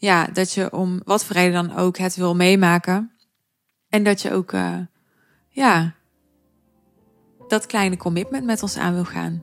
[0.00, 3.10] ja, dat je om wat voor reden dan ook het wil meemaken
[3.88, 4.78] en dat je ook uh,
[5.48, 5.94] ja
[7.48, 9.42] dat kleine commitment met ons aan wil gaan.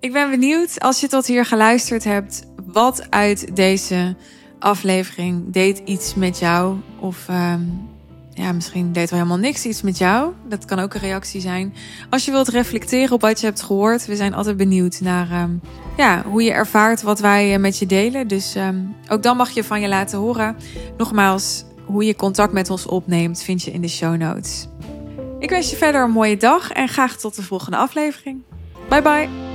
[0.00, 4.16] Ik ben benieuwd als je tot hier geluisterd hebt, wat uit deze
[4.58, 6.76] aflevering deed iets met jou?
[7.00, 7.88] Of um,
[8.34, 10.32] ja, misschien deed er helemaal niks iets met jou.
[10.48, 11.74] Dat kan ook een reactie zijn.
[12.10, 15.60] Als je wilt reflecteren op wat je hebt gehoord, we zijn altijd benieuwd naar um,
[15.96, 18.28] ja, hoe je ervaart wat wij met je delen.
[18.28, 20.56] Dus um, ook dan mag je van je laten horen.
[20.96, 24.68] Nogmaals, hoe je contact met ons opneemt, vind je in de show notes.
[25.38, 28.42] Ik wens je verder een mooie dag en graag tot de volgende aflevering.
[28.88, 29.51] Bye bye.